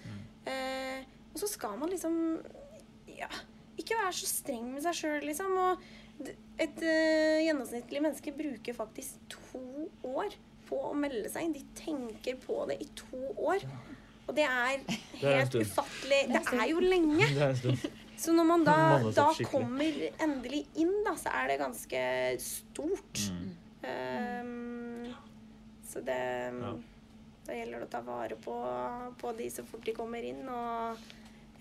Eh, 0.45 1.03
og 1.33 1.41
så 1.41 1.51
skal 1.51 1.77
man 1.81 1.91
liksom 1.91 2.15
Ja, 3.15 3.29
ikke 3.79 3.97
være 3.99 4.15
så 4.15 4.27
streng 4.29 4.67
med 4.73 4.83
seg 4.85 4.95
sjøl, 5.01 5.23
liksom. 5.27 5.55
Og 5.59 6.31
et 6.63 6.77
uh, 6.79 7.43
gjennomsnittlig 7.43 7.99
menneske 7.99 8.31
bruker 8.31 8.75
faktisk 8.77 9.19
to 9.33 9.89
år 10.07 10.31
på 10.69 10.80
å 10.89 10.93
melde 10.97 11.30
seg 11.32 11.47
inn. 11.47 11.56
De 11.56 11.63
tenker 11.78 12.39
på 12.41 12.63
det 12.69 12.80
i 12.84 12.89
to 12.97 13.21
år. 13.36 13.65
Og 14.25 14.34
det 14.38 14.47
er 14.47 14.82
helt 15.21 15.56
ufattelig. 15.56 16.23
Det 16.32 16.39
er 16.39 16.41
ufattelig. 16.41 16.49
Det 16.49 16.60
er 16.63 16.71
jo 16.71 16.82
lenge. 16.82 17.28
Det 17.30 17.41
er 17.41 17.54
en 17.54 17.62
stund. 17.62 18.01
Så 18.17 18.32
når 18.32 18.47
man 18.47 18.63
da, 18.63 18.78
da 19.12 19.28
kommer 19.51 19.97
endelig 20.23 20.63
inn, 20.80 20.93
da, 21.06 21.17
så 21.19 21.34
er 21.36 21.51
det 21.51 21.58
ganske 21.60 22.01
stort. 22.41 23.25
Mm. 23.36 23.47
Um, 23.86 25.15
så 25.88 26.04
det 26.06 26.19
Ja. 26.62 26.75
Da 27.45 27.54
gjelder 27.54 27.84
det 27.84 27.86
å 27.86 27.91
ta 27.93 27.99
vare 28.01 28.36
på, 28.41 28.54
på 29.21 29.32
de 29.38 29.45
så 29.54 29.62
fort 29.69 29.84
de 29.86 29.93
kommer 29.93 30.23
inn, 30.25 30.47
og 30.49 30.97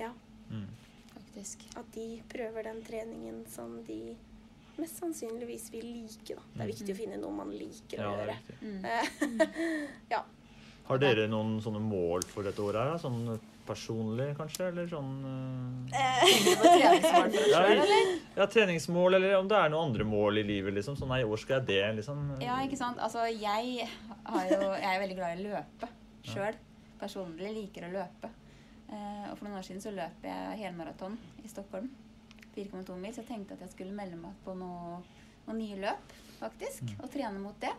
ja. 0.00 0.08
Mm. 0.48 0.70
Faktisk. 1.10 1.66
At 1.76 1.90
de 1.92 2.06
prøver 2.32 2.70
den 2.70 2.80
treningen 2.86 3.42
som 3.52 3.82
de 3.84 4.14
mest 4.82 4.98
sannsynligvis 5.02 5.70
vil 5.72 5.84
like, 5.86 6.34
da. 6.34 6.42
Det 6.54 6.60
er 6.60 6.64
Mm. 6.64 6.72
viktig 6.74 6.94
å 6.94 6.96
finne 6.98 7.16
noe 7.20 7.30
man 7.32 7.50
liker 7.50 7.98
Ja, 7.98 8.08
å 8.10 8.14
er 8.14 8.26
gjøre. 8.26 8.36
viktig. 8.60 9.90
ja. 10.14 10.22
Har 10.84 10.98
dere 11.00 11.26
noen 11.28 11.60
sånne 11.64 11.80
mål 11.80 12.24
for 12.28 12.42
dette 12.44 12.60
året? 12.60 12.76
her? 12.82 12.90
da? 12.92 12.98
Sånn 13.00 13.40
personlig, 13.64 14.34
kanskje? 14.36 14.66
Eller 14.68 14.86
sånn 14.90 15.88
eh, 15.88 16.20
på 16.60 16.66
treningsmål 16.74 17.48
ja, 17.48 17.62
ja, 18.36 18.46
treningsmål, 18.46 19.14
eller 19.16 19.38
om 19.38 19.48
det 19.48 19.56
er 19.56 19.70
noen 19.72 19.88
andre 19.88 20.04
mål 20.04 20.42
i 20.42 20.44
livet. 20.44 20.74
liksom. 20.76 20.98
Sånn, 21.00 21.08
nei, 21.08 21.22
i 21.22 21.24
år 21.24 21.40
skal 21.40 21.60
jeg 21.62 21.66
det, 21.70 21.80
liksom. 22.02 22.26
Ja, 22.44 22.58
ikke 22.66 22.76
sant. 22.76 22.98
Altså, 23.00 23.24
jeg, 23.32 23.88
har 24.26 24.48
jo, 24.52 24.60
jeg 24.74 24.90
er 24.90 25.00
veldig 25.06 25.16
glad 25.16 25.38
i 25.38 25.40
å 25.40 25.54
løpe 25.54 25.88
sjøl. 26.28 26.54
Personlig 27.00 27.54
liker 27.56 27.88
å 27.88 27.92
løpe. 27.94 28.28
Eh, 28.92 29.24
og 29.30 29.38
for 29.38 29.46
noen 29.48 29.58
år 29.58 29.64
siden 29.64 29.80
så 29.80 29.90
løp 29.96 30.22
jeg 30.28 30.58
helmaraton 30.60 31.16
i 31.42 31.48
Stockholm. 31.48 31.88
4,2 32.56 32.96
mil. 33.00 33.12
Så 33.14 33.22
jeg 33.22 33.30
tenkte 33.32 33.58
at 33.58 33.64
jeg 33.66 33.74
skulle 33.74 33.96
melde 33.96 34.16
meg 34.20 34.38
på 34.44 34.54
noe, 34.58 35.00
noen 35.46 35.60
nye 35.60 35.76
løp, 35.82 36.14
faktisk. 36.38 36.86
Og 37.00 37.10
trene 37.12 37.42
mot 37.42 37.58
det. 37.62 37.72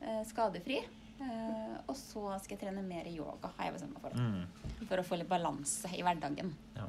Eh, 0.00 0.22
skadefri. 0.28 0.80
Eh, 1.20 1.76
og 1.84 1.96
så 1.98 2.22
skal 2.40 2.56
jeg 2.56 2.62
trene 2.62 2.82
mer 2.86 3.08
yoga, 3.12 3.50
har 3.58 3.68
jeg 3.68 3.76
bestemt 3.76 3.96
meg 3.98 4.04
for. 4.06 4.16
Mm. 4.16 4.84
For 4.88 5.02
å 5.02 5.04
få 5.04 5.18
litt 5.20 5.28
balanse 5.28 5.90
i 5.96 6.00
hverdagen. 6.06 6.54
Ja. 6.78 6.86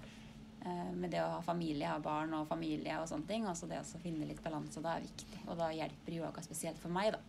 eh, 0.63 0.91
med 0.93 1.11
det 1.11 1.19
å 1.23 1.31
ha 1.33 1.41
familie, 1.43 1.89
ha 1.89 1.99
barn 1.99 2.33
og 2.37 2.47
familie 2.47 2.99
og 3.01 3.09
sånne 3.11 3.27
ting. 3.27 3.47
Altså 3.49 3.67
det 3.67 3.81
å 3.81 4.01
finne 4.03 4.27
litt 4.29 4.39
balanse, 4.45 4.79
da 4.83 4.95
er 4.95 5.07
viktig. 5.07 5.41
Og 5.49 5.57
da 5.59 5.71
hjelper 5.75 6.15
yoga 6.21 6.43
spesielt 6.45 6.79
for 6.79 6.93
meg, 6.93 7.11
da. 7.17 7.19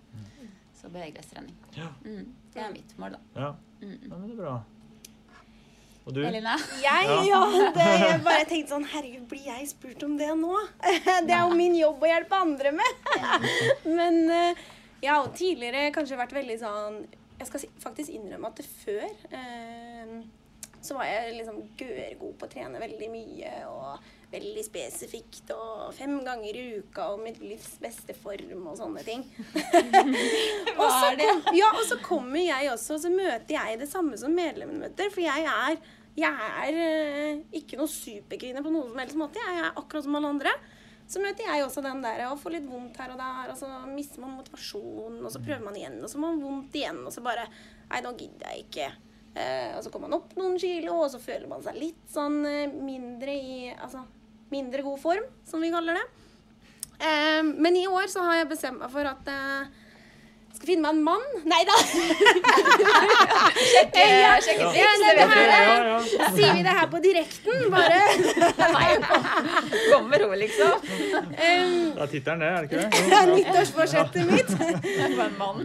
Så 0.79 0.91
bevegelighetstrening. 0.91 1.57
Ja. 1.79 1.89
Mm, 2.05 2.31
det 2.55 2.63
er 2.63 2.73
mitt 2.75 2.95
mål, 2.99 3.17
da. 3.17 3.21
Ja. 3.41 3.51
Mm. 3.83 3.99
ja, 4.03 4.17
men 4.17 4.29
det 4.29 4.35
er 4.37 4.41
bra. 4.45 4.55
Og 6.03 6.17
du? 6.17 6.21
Elina? 6.27 6.57
Jeg, 6.83 7.09
ja, 7.29 7.41
det, 7.77 7.89
jeg 8.03 8.21
bare 8.27 8.47
tenkte 8.51 8.75
sånn 8.75 8.87
Herregud, 8.91 9.27
blir 9.31 9.45
jeg 9.47 9.69
spurt 9.71 10.03
om 10.03 10.17
det 10.19 10.33
nå? 10.39 10.57
Det 11.29 11.35
er 11.37 11.45
jo 11.45 11.57
min 11.59 11.77
jobb 11.79 12.03
å 12.03 12.11
hjelpe 12.11 12.41
andre 12.43 12.73
med. 12.75 13.11
Men 13.99 14.19
jeg 15.03 15.11
har 15.11 15.23
jo 15.23 15.35
tidligere 15.39 15.93
kanskje 15.95 16.19
vært 16.19 16.35
veldig 16.37 16.59
sånn 16.61 16.99
Jeg 17.39 17.49
skal 17.49 17.65
faktisk 17.83 18.15
innrømme 18.15 18.51
at 18.51 18.59
det 18.59 18.67
før 18.67 19.07
eh, 19.35 20.17
så 20.83 20.97
var 20.99 21.07
jeg 21.07 21.37
liksom 21.39 21.63
gørgod 21.79 22.35
på 22.39 22.49
å 22.49 22.51
trene 22.51 22.83
veldig 22.83 23.09
mye 23.13 23.53
og 23.71 24.11
veldig 24.33 24.63
spesifikt 24.65 25.53
og 25.55 25.93
fem 25.95 26.15
ganger 26.25 26.57
i 26.57 26.65
uka 26.81 27.11
og 27.13 27.23
mitt 27.23 27.41
livs 27.45 27.77
beste 27.83 28.17
form 28.17 28.67
og 28.71 28.79
sånne 28.81 29.05
ting. 29.07 29.25
og, 30.81 30.87
så 30.89 31.11
kom, 31.21 31.51
ja, 31.59 31.69
og 31.71 31.83
så 31.89 31.99
kommer 32.05 32.41
jeg 32.41 32.71
også, 32.73 32.97
og 32.97 33.05
så 33.05 33.13
møter 33.13 33.57
jeg 33.59 33.83
det 33.83 33.91
samme 33.91 34.19
som 34.21 34.35
medlemmene 34.37 34.89
møter. 34.89 35.13
For 35.13 35.25
jeg 35.25 35.47
er, 35.53 35.77
jeg 36.19 36.53
er 36.65 36.81
eh, 36.87 37.43
ikke 37.61 37.81
noe 37.81 37.93
superkvinne 37.93 38.65
på 38.65 38.73
noen 38.73 38.91
som 38.95 39.05
helst 39.05 39.21
måte. 39.21 39.45
Jeg 39.45 39.67
er 39.67 39.71
akkurat 39.77 40.09
som 40.09 40.19
alle 40.19 40.33
andre. 40.33 40.57
Så 41.13 41.21
møter 41.21 41.45
jeg 41.45 41.67
også 41.67 41.85
den 41.85 42.01
der 42.01 42.25
å 42.31 42.39
få 42.41 42.55
litt 42.55 42.65
vondt 42.65 42.97
her 43.03 43.13
og 43.13 43.21
der, 43.21 43.53
og 43.53 43.59
så 43.59 43.69
mister 43.91 44.23
man 44.23 44.39
motivasjonen, 44.39 45.21
og 45.21 45.33
så 45.35 45.43
prøver 45.43 45.65
man 45.67 45.77
igjen, 45.77 45.99
og 46.01 46.09
så 46.09 46.17
har 46.17 46.25
man 46.25 46.41
vondt 46.41 46.79
igjen, 46.79 47.03
og 47.05 47.13
så 47.13 47.25
bare 47.25 47.45
Nei, 47.93 47.99
nå 48.01 48.15
gidder 48.17 48.47
jeg 48.49 48.63
ikke. 48.63 48.87
Eh, 49.33 49.77
og 49.77 49.85
så 49.85 49.91
kommer 49.93 50.11
man 50.11 50.19
opp 50.21 50.35
noen 50.37 50.59
kilo, 50.61 50.99
og 51.05 51.13
så 51.13 51.21
føler 51.23 51.49
man 51.49 51.63
seg 51.65 51.79
litt 51.81 52.03
sånn 52.13 52.43
eh, 52.45 52.67
mindre 52.69 53.33
i 53.33 53.71
Altså 53.73 54.03
mindre 54.53 54.85
god 54.85 55.01
form, 55.01 55.29
som 55.49 55.63
vi 55.65 55.71
kaller 55.73 55.97
det. 55.97 56.05
Eh, 57.01 57.41
men 57.43 57.79
i 57.81 57.87
år 57.89 58.11
så 58.13 58.25
har 58.27 58.43
jeg 58.43 58.51
bestemt 58.51 58.83
meg 58.83 58.93
for 58.93 59.09
at 59.09 59.31
eh, 59.33 59.71
skal 60.63 60.71
finne 60.71 60.83
meg 60.87 60.95
en 60.95 61.03
mann. 61.03 61.25
Nei 61.51 61.63
da! 61.67 61.75
Sjekke, 63.73 64.03
Ja. 64.03 64.33
sjekke 64.43 64.63
Ja, 64.77 64.91
er- 65.11 65.19
Ja. 65.83 65.99
Sier 66.35 66.53
vi 66.55 66.63
det 66.63 66.75
her 66.79 66.87
på 66.87 66.99
direkten, 67.03 67.71
bare? 67.71 67.99
kommer 69.91 70.09
med 70.09 70.21
ro, 70.21 70.31
liksom. 70.35 70.73
Um, 70.73 71.93
Det 71.93 72.03
er 72.03 72.07
tittelen, 72.07 72.41
det, 72.41 72.49
er 72.49 72.57
det 72.57 72.67
ikke 72.71 72.79
det? 72.79 72.91
det 73.11 73.35
nyttårsforsettet 73.35 74.27
mitt. 74.31 74.51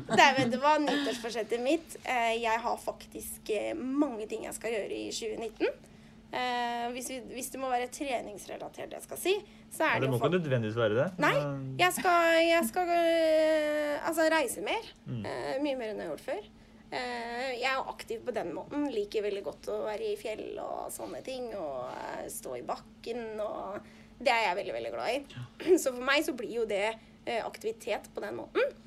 Nei, 0.18 0.30
vet 0.38 0.52
du 0.52 0.58
hva? 0.62 0.78
Nyttårsforsettet 0.82 1.60
mitt 1.62 1.98
eh, 2.04 2.34
Jeg 2.42 2.60
har 2.64 2.78
faktisk 2.84 3.50
eh, 3.54 3.74
mange 3.78 4.28
ting 4.28 4.46
jeg 4.46 4.54
skal 4.58 4.72
gjøre 4.74 4.94
i 4.98 5.12
2019. 5.12 5.68
Eh, 6.28 6.90
hvis, 6.92 7.08
vi, 7.10 7.18
hvis 7.38 7.50
det 7.54 7.60
må 7.62 7.70
være 7.72 7.88
treningsrelatert, 7.94 8.92
jeg 8.98 9.04
skal 9.06 9.20
si, 9.22 9.34
så 9.72 9.86
Ja, 9.86 9.90
er 9.96 10.02
det 10.02 10.08
det 10.08 10.12
må 10.12 10.18
jo 10.18 10.26
ikke 10.26 10.34
nødvendigvis 10.36 10.80
være 10.80 10.98
det. 10.98 11.08
Nei, 11.24 11.36
jeg 11.80 11.96
skal, 11.96 12.40
jeg 12.44 12.64
skal 12.68 12.92
øh, 12.96 14.08
altså 14.10 14.28
reise 14.34 14.64
mer. 14.66 14.90
Mm. 15.06 15.22
Eh, 15.24 15.54
mye 15.64 15.78
mer 15.80 15.94
enn 15.94 16.02
jeg 16.02 16.10
har 16.10 16.16
gjort 16.16 16.26
før. 16.26 16.50
Eh, 16.88 17.54
jeg 17.62 17.70
er 17.70 17.78
jo 17.78 17.86
aktiv 17.94 18.26
på 18.28 18.36
den 18.36 18.52
måten. 18.56 18.90
Liker 18.92 19.24
veldig 19.24 19.44
godt 19.46 19.70
å 19.72 19.78
være 19.86 20.10
i 20.12 20.18
fjell 20.20 20.50
og 20.64 20.90
sånne 20.96 21.24
ting. 21.24 21.48
Og 21.56 22.28
stå 22.34 22.58
i 22.60 22.66
bakken 22.68 23.40
og 23.44 23.80
Det 24.18 24.32
er 24.34 24.48
jeg 24.48 24.58
veldig, 24.58 24.74
veldig 24.74 24.92
glad 24.96 25.14
i. 25.14 25.78
Så 25.84 25.92
for 25.94 26.04
meg 26.04 26.24
så 26.26 26.34
blir 26.34 26.56
jo 26.64 26.68
det 26.68 26.96
aktivitet 27.44 28.08
på 28.16 28.24
den 28.24 28.38
måten. 28.40 28.78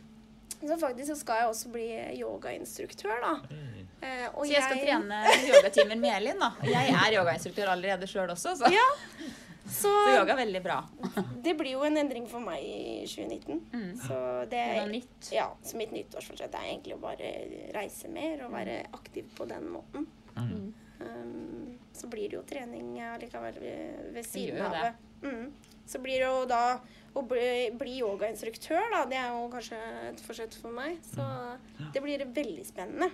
Så 0.61 0.77
faktisk 0.81 1.11
så 1.13 1.17
skal 1.17 1.39
jeg 1.41 1.51
også 1.51 1.71
bli 1.73 1.87
yogainstruktør, 2.21 3.21
da. 3.23 3.35
Og 3.39 3.90
Så 4.01 4.47
jeg 4.49 4.65
skal 4.65 4.81
trene 4.81 5.21
yogatimer 5.45 5.99
med 6.01 6.17
Elin, 6.17 6.41
da. 6.41 6.51
Jeg 6.65 6.95
er 6.97 7.17
yogainstruktør 7.19 7.73
allerede 7.75 8.09
sjøl 8.09 8.33
også, 8.33 8.55
så. 8.57 8.71
Ja, 8.73 8.87
så 9.81 9.91
så 9.91 10.15
yoga 10.17 10.35
er 10.35 10.41
veldig 10.41 10.63
bra. 10.65 10.79
det 11.45 11.55
blir 11.59 11.75
jo 11.77 11.85
en 11.87 12.01
endring 12.01 12.27
for 12.31 12.43
meg 12.43 12.65
i 12.65 13.07
2019. 13.07 13.61
Mm. 13.73 13.91
Så 14.03 14.21
det 14.45 14.51
Det 14.55 14.63
er 14.65 14.83
er 14.83 14.93
nytt. 14.95 15.33
Ja, 15.37 15.49
så 15.63 15.77
mitt 15.81 15.93
nyttårsforsett 15.95 16.55
er 16.57 16.71
egentlig 16.73 16.97
å 16.97 17.03
bare 17.03 17.33
reise 17.77 18.09
mer 18.13 18.47
og 18.47 18.55
være 18.57 18.81
aktiv 18.97 19.29
på 19.37 19.47
den 19.51 19.69
måten. 19.77 20.09
Mm. 20.37 20.73
Um, 21.01 21.79
så 21.97 22.09
blir 22.13 22.29
det 22.29 22.37
jo 22.37 22.43
trening 22.49 22.97
allikevel 23.05 23.61
ved, 23.61 24.11
ved 24.17 24.27
siden 24.27 24.65
av 24.65 24.75
det. 24.75 24.89
det. 24.89 25.29
Mm. 25.29 25.53
Så 25.91 25.99
blir 25.99 26.21
det 26.23 26.27
jo 26.29 26.45
da 26.49 26.65
å 27.19 27.23
bli, 27.27 27.71
bli 27.75 27.97
yogainstruktør, 28.01 28.85
da. 28.93 29.05
Det 29.11 29.19
er 29.19 29.33
jo 29.35 29.49
kanskje 29.53 29.79
et 30.11 30.21
forsett 30.23 30.55
for 30.61 30.73
meg. 30.75 31.01
Så 31.05 31.25
det 31.95 32.03
blir 32.05 32.23
veldig 32.25 32.67
spennende. 32.69 33.11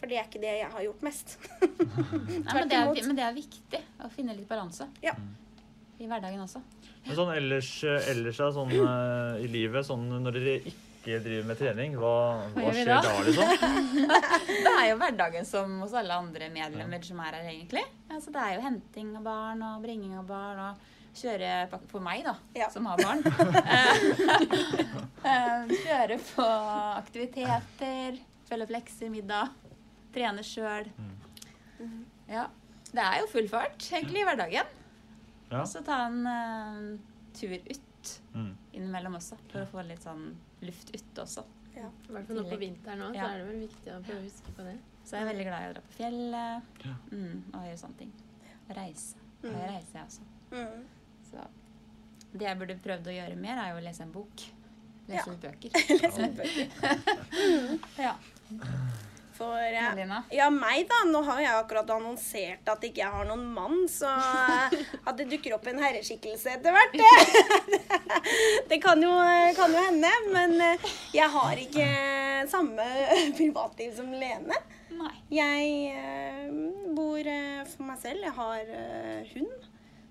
For 0.00 0.08
det 0.08 0.16
er 0.18 0.24
ikke 0.28 0.40
det 0.42 0.52
jeg 0.62 0.70
har 0.72 0.82
gjort 0.86 1.02
mest. 1.04 1.36
Nei, 1.60 2.52
men, 2.56 2.68
det 2.70 2.76
er, 2.80 2.92
men 3.06 3.16
det 3.18 3.24
er 3.26 3.34
viktig 3.36 3.80
å 4.00 4.08
finne 4.14 4.32
litt 4.36 4.48
balanse 4.48 4.86
Ja. 5.04 5.12
i 6.00 6.06
hverdagen 6.08 6.40
også. 6.40 6.62
Men 7.06 7.16
sånn 7.16 7.32
ellers, 7.36 7.68
ellers 7.84 8.38
da, 8.40 8.48
sånn 8.56 8.72
eh, 8.76 9.42
i 9.44 9.48
livet, 9.52 9.84
sånn 9.88 10.06
når 10.24 10.36
dere 10.36 10.54
ikke 10.70 11.18
driver 11.24 11.46
med 11.48 11.56
trening, 11.60 11.94
hva, 12.00 12.14
Hva 12.52 12.64
hva 12.66 12.72
skjer 12.76 12.90
da? 12.90 12.98
da, 13.04 13.12
liksom? 13.24 13.48
Det 14.66 14.72
er 14.74 14.86
jo 14.90 14.98
hverdagen 15.00 15.46
som 15.48 15.78
hos 15.84 15.94
alle 15.96 16.16
andre 16.20 16.50
medlemmer 16.52 17.04
som 17.06 17.20
er 17.24 17.38
her, 17.38 17.48
egentlig. 17.54 17.84
Altså, 18.12 18.32
det 18.34 18.40
er 18.44 18.56
jo 18.58 18.64
henting 18.66 19.14
av 19.20 19.24
barn 19.28 19.64
og 19.68 19.80
bringing 19.84 20.16
av 20.20 20.26
barn 20.28 20.60
og 20.70 20.88
kjøre 21.20 21.52
på- 21.72 22.00
meg, 22.04 22.24
da, 22.28 22.36
Ja. 22.56 22.68
som 22.72 22.88
har 22.88 23.00
barn. 23.00 23.24
Eh, 25.20 25.72
kjøre 25.84 26.16
på 26.30 26.44
aktiviteter, 26.96 28.16
følge 28.48 28.64
opp 28.64 28.70
lekser, 28.72 29.10
middag. 29.12 29.50
Trene 30.14 30.42
sjøl. 30.46 30.88
Ja. 32.28 32.46
Det 32.90 33.02
er 33.04 33.20
jo 33.22 33.28
full 33.30 33.46
fart, 33.48 33.78
egentlig, 33.92 34.20
i 34.22 34.26
hverdagen. 34.26 34.66
Ja. 35.50 35.60
Og 35.60 35.66
så 35.70 35.82
ta 35.86 36.04
en 36.08 36.26
uh, 36.26 36.98
tur 37.38 37.54
ut 37.58 37.86
Mm. 38.32 38.54
innimellom 38.72 39.14
også, 39.18 39.36
for 39.50 39.60
å 39.60 39.66
få 39.68 39.82
litt 39.84 40.00
sånn 40.00 40.22
luft 40.64 40.88
ute 40.94 41.20
også. 41.20 41.42
I 41.76 41.82
hvert 42.08 42.26
fall 42.30 42.38
nå 42.38 42.44
på 42.48 42.56
vinteren 42.62 43.02
òg, 43.04 43.12
så 43.18 43.26
er 43.26 43.42
det 43.42 43.44
vel 43.50 43.58
viktig 43.66 43.92
å 43.92 43.98
prøve 44.06 44.22
å 44.22 44.24
huske 44.24 44.54
på 44.56 44.64
det. 44.64 44.72
Så 45.04 45.18
jeg 45.18 45.20
er 45.26 45.28
veldig 45.28 45.44
glad 45.50 45.60
i 45.60 45.68
å 45.68 45.74
dra 45.74 45.82
på 45.84 45.92
fjellet 45.98 46.80
Ja. 46.86 46.94
mm, 47.12 47.42
og 47.52 47.66
gjøre 47.68 47.76
sånne 47.82 47.98
ting. 48.00 48.12
Reise. 48.78 49.20
Og 49.42 49.50
jeg 49.52 49.68
reiser, 49.68 49.98
jeg 49.98 50.06
også. 50.06 50.24
Mm. 50.54 50.86
Så 51.28 51.44
det 52.32 52.48
jeg 52.48 52.58
burde 52.62 52.78
prøvd 52.88 53.12
å 53.12 53.16
gjøre 53.18 53.36
mer, 53.36 53.60
er 53.66 53.68
jo 53.74 53.82
å 53.82 53.84
lese 53.84 54.02
en 54.08 54.12
bok. 54.16 54.46
Lese 55.10 55.20
Ja. 55.20 55.24
litt 55.34 55.44
bøker. 55.44 55.70
Lese 56.00 56.24
litt 56.24 56.36
bøker. 56.40 56.66
ja. 58.08 58.16
For 59.40 59.56
eh, 59.56 60.10
ja, 60.36 60.48
meg 60.52 60.84
da. 60.90 60.98
Nå 61.08 61.22
har 61.24 61.40
jeg 61.40 61.56
akkurat 61.62 61.92
annonsert 61.94 62.68
at 62.68 62.82
ikke 62.84 63.00
jeg 63.00 63.12
har 63.14 63.28
noen 63.28 63.46
mann, 63.54 63.86
så 63.88 64.10
eh, 64.12 64.74
at 65.00 65.16
det 65.16 65.30
dukker 65.30 65.56
opp 65.56 65.64
en 65.70 65.80
herreskikkelse 65.80 66.58
etter 66.58 66.76
hvert, 66.76 66.98
det, 67.00 67.78
det 68.74 68.80
kan, 68.84 69.00
jo, 69.00 69.14
kan 69.56 69.72
jo 69.72 69.86
hende. 69.86 70.12
Men 70.34 70.58
eh, 70.66 70.90
jeg 71.16 71.32
har 71.32 71.64
ikke 71.64 71.88
samme 72.52 72.84
privatliv 73.38 73.96
som 73.96 74.12
Lene. 74.12 74.60
Nei. 75.00 75.14
Jeg 75.32 75.72
eh, 75.96 76.52
bor 76.92 77.24
eh, 77.24 77.64
for 77.72 77.88
meg 77.88 78.00
selv. 78.02 78.26
Jeg 78.26 78.36
har 78.36 78.76
eh, 78.76 79.32
hund. 79.32 79.68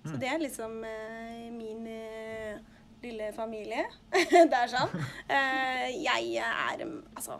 Så 0.10 0.18
det 0.18 0.30
er 0.32 0.42
liksom 0.42 0.80
eh, 0.88 1.50
min 1.54 1.86
eh, 1.92 2.58
lille 3.04 3.30
familie. 3.36 3.86
det 4.50 4.62
er 4.64 4.72
sånn. 4.72 4.94
Eh, 5.30 5.88
jeg 6.02 6.40
er 6.42 6.86
mm, 6.88 7.02
altså 7.14 7.38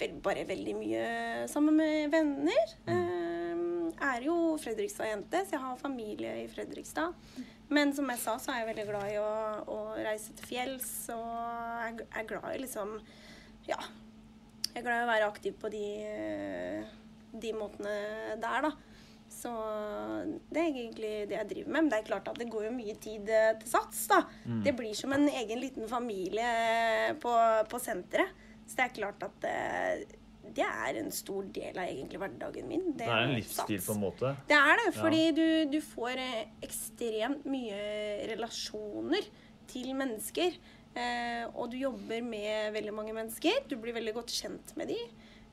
vel, 0.00 0.16
bare 0.24 0.46
veldig 0.48 0.74
mye 0.78 1.04
sammen 1.50 1.76
med 1.78 2.10
venner. 2.12 2.74
Eh, 2.90 3.30
er 4.00 4.26
jo 4.26 4.34
Fredrikstad-jente, 4.60 5.44
så 5.46 5.56
jeg 5.56 5.62
har 5.62 5.80
familie 5.80 6.34
i 6.42 6.48
Fredrikstad. 6.50 7.16
Men 7.70 7.94
som 7.94 8.08
jeg 8.10 8.22
sa, 8.22 8.36
så 8.42 8.52
er 8.52 8.62
jeg 8.62 8.70
veldig 8.72 8.86
glad 8.88 9.08
i 9.12 9.18
å, 9.22 9.32
å 9.70 9.78
reise 10.00 10.34
til 10.38 10.48
fjells, 10.50 10.90
og 11.14 11.26
jeg 11.84 12.06
er 12.08 12.30
glad 12.30 12.52
i 12.54 12.62
liksom 12.64 12.96
Ja. 13.68 13.80
Jeg 14.70 14.84
er 14.84 14.86
glad 14.86 15.00
i 15.00 15.04
å 15.04 15.10
være 15.10 15.26
aktiv 15.26 15.56
på 15.58 15.68
de, 15.72 15.86
de 17.42 17.50
måtene 17.58 17.94
der, 18.38 18.68
da. 18.68 18.70
Så 19.30 19.50
det 20.50 20.60
er 20.60 20.68
egentlig 20.68 21.10
det 21.30 21.36
jeg 21.36 21.48
driver 21.52 21.70
med. 21.70 21.76
Men 21.76 21.90
det 21.90 21.98
er 22.00 22.06
klart 22.06 22.28
at 22.30 22.38
det 22.38 22.48
går 22.50 22.66
jo 22.66 22.74
mye 22.74 22.94
tid 23.02 23.30
eh, 23.30 23.52
til 23.60 23.70
sats, 23.70 24.04
da. 24.10 24.20
Mm. 24.44 24.62
Det 24.66 24.74
blir 24.78 24.94
som 24.98 25.14
en 25.14 25.26
egen 25.30 25.62
liten 25.62 25.90
familie 25.90 26.46
på, 27.22 27.34
på 27.70 27.82
senteret. 27.82 28.46
Så 28.70 28.78
det 28.78 28.84
er 28.86 28.96
klart 29.00 29.22
at 29.26 29.46
eh, 29.50 30.04
det 30.54 30.64
er 30.66 30.96
en 30.98 31.10
stor 31.14 31.46
del 31.54 31.76
av 31.78 31.86
egentlig 31.90 32.18
hverdagen 32.22 32.66
min. 32.70 32.84
Det 32.98 33.06
er 33.06 33.24
en 33.26 33.34
livsstil 33.36 33.82
på 33.82 33.94
en 33.96 34.02
måte. 34.02 34.30
Det 34.48 34.56
er 34.56 34.78
det, 34.80 34.86
Ja. 34.94 34.96
fordi 35.02 35.22
du, 35.36 35.46
du 35.74 35.80
får 35.84 36.22
eh, 36.22 36.44
ekstremt 36.66 37.44
mye 37.50 37.80
relasjoner 38.30 39.26
til 39.70 39.92
mennesker. 39.98 40.56
Eh, 40.98 41.44
og 41.54 41.70
du 41.70 41.76
jobber 41.78 42.22
med 42.26 42.72
veldig 42.74 42.94
mange 42.96 43.14
mennesker. 43.14 43.60
Du 43.70 43.76
blir 43.78 43.94
veldig 43.94 44.14
godt 44.16 44.32
kjent 44.34 44.74
med 44.80 44.90
de. 44.90 44.98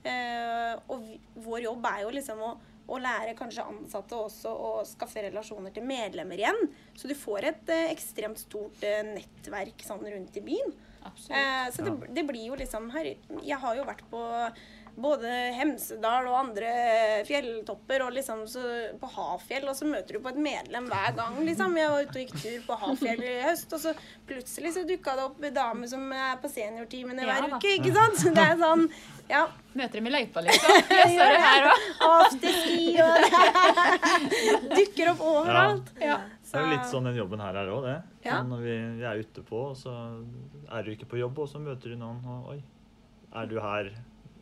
Eh, 0.08 0.74
og 0.94 1.06
vår 1.46 1.66
jobb 1.68 1.86
er 1.92 2.02
jo 2.06 2.14
liksom 2.16 2.42
å, 2.42 2.52
å 2.88 2.98
lære 3.04 3.36
kanskje 3.38 3.66
ansatte 3.68 4.18
også 4.18 4.50
å 4.54 4.72
skaffe 4.88 5.22
relasjoner 5.28 5.74
til 5.76 5.86
medlemmer 5.90 6.42
igjen. 6.42 6.64
Så 6.98 7.10
du 7.12 7.16
får 7.18 7.52
et 7.52 7.74
ekstremt 7.92 8.42
stort 8.46 8.82
nettverk 9.12 9.86
sånn 9.86 10.06
rundt 10.06 10.38
i 10.42 10.46
byen. 10.48 10.74
Absolutt. 11.04 11.38
Eh, 11.38 11.68
så 11.76 11.86
det, 11.86 11.96
det 12.16 12.26
blir 12.28 12.50
jo 12.50 12.58
liksom 12.60 12.90
her 12.94 13.14
Jeg 13.44 13.60
har 13.62 13.78
jo 13.78 13.86
vært 13.88 14.04
på 14.12 14.22
både 14.98 15.30
Hemsedal 15.54 16.26
og 16.30 16.38
andre 16.40 16.72
fjelltopper. 17.28 18.04
Og 18.08 18.16
liksom 18.18 18.46
så 18.50 18.64
på 19.00 19.10
Hafjell, 19.14 19.68
og 19.70 19.78
så 19.78 19.90
møter 19.90 20.18
du 20.18 20.24
på 20.24 20.32
et 20.34 20.40
medlem 20.48 20.90
hver 20.90 21.14
gang, 21.18 21.38
liksom. 21.46 21.78
Jeg 21.78 21.94
var 21.94 22.08
ute 22.08 22.18
og 22.18 22.24
gikk 22.24 22.42
tur 22.42 22.66
på 22.66 22.80
Hafjell 22.82 23.22
i 23.26 23.36
høst, 23.46 23.74
og 23.78 23.84
så 23.84 23.94
plutselig 24.28 24.74
så 24.76 24.86
dukka 24.88 25.16
det 25.18 25.28
opp 25.28 25.46
en 25.46 25.60
dame 25.60 25.92
som 25.92 26.10
er 26.14 26.42
på 26.42 26.52
seniortimene 26.52 27.26
Ja, 27.26 27.30
hver 27.30 27.46
ja, 27.46 27.62
uke, 27.62 27.76
ikke 27.78 27.94
sant? 27.96 28.20
Så 28.24 28.34
det 28.34 28.48
er 28.48 28.60
sånn 28.62 28.88
ja. 29.28 29.44
Møter 29.78 30.00
dem 30.00 30.08
i 30.08 30.12
løypa, 30.14 30.42
liksom. 30.46 30.78
Jøss, 30.98 31.18
er 31.22 31.34
du 31.34 31.42
her 31.44 31.66
òg. 31.68 31.88
Afterski 32.08 32.86
og 33.04 33.18
Dukker 34.78 35.12
opp 35.12 35.26
overalt. 35.28 35.92
Ja. 36.02 36.22
Det 36.52 36.60
er 36.60 36.66
jo 36.66 36.72
litt 36.76 36.86
sånn 36.92 37.08
den 37.10 37.18
jobben 37.20 37.42
her 37.44 37.56
er 37.60 37.70
òg, 37.74 37.84
det. 37.88 37.96
Ja. 38.24 38.38
Sånn 38.40 38.52
når 38.54 38.62
vi, 38.64 38.76
vi 39.02 39.08
er 39.10 39.24
ute 39.24 39.42
på, 39.48 39.64
og 39.72 39.78
så 39.80 39.94
er 40.72 40.84
du 40.88 40.92
ikke 40.94 41.10
på 41.12 41.20
jobb, 41.20 41.40
og 41.44 41.50
så 41.52 41.60
møter 41.60 41.92
du 41.92 41.98
noen, 42.00 42.22
og 42.24 42.54
oi, 42.54 42.60
er 43.36 43.50
du 43.52 43.58
her? 43.60 43.90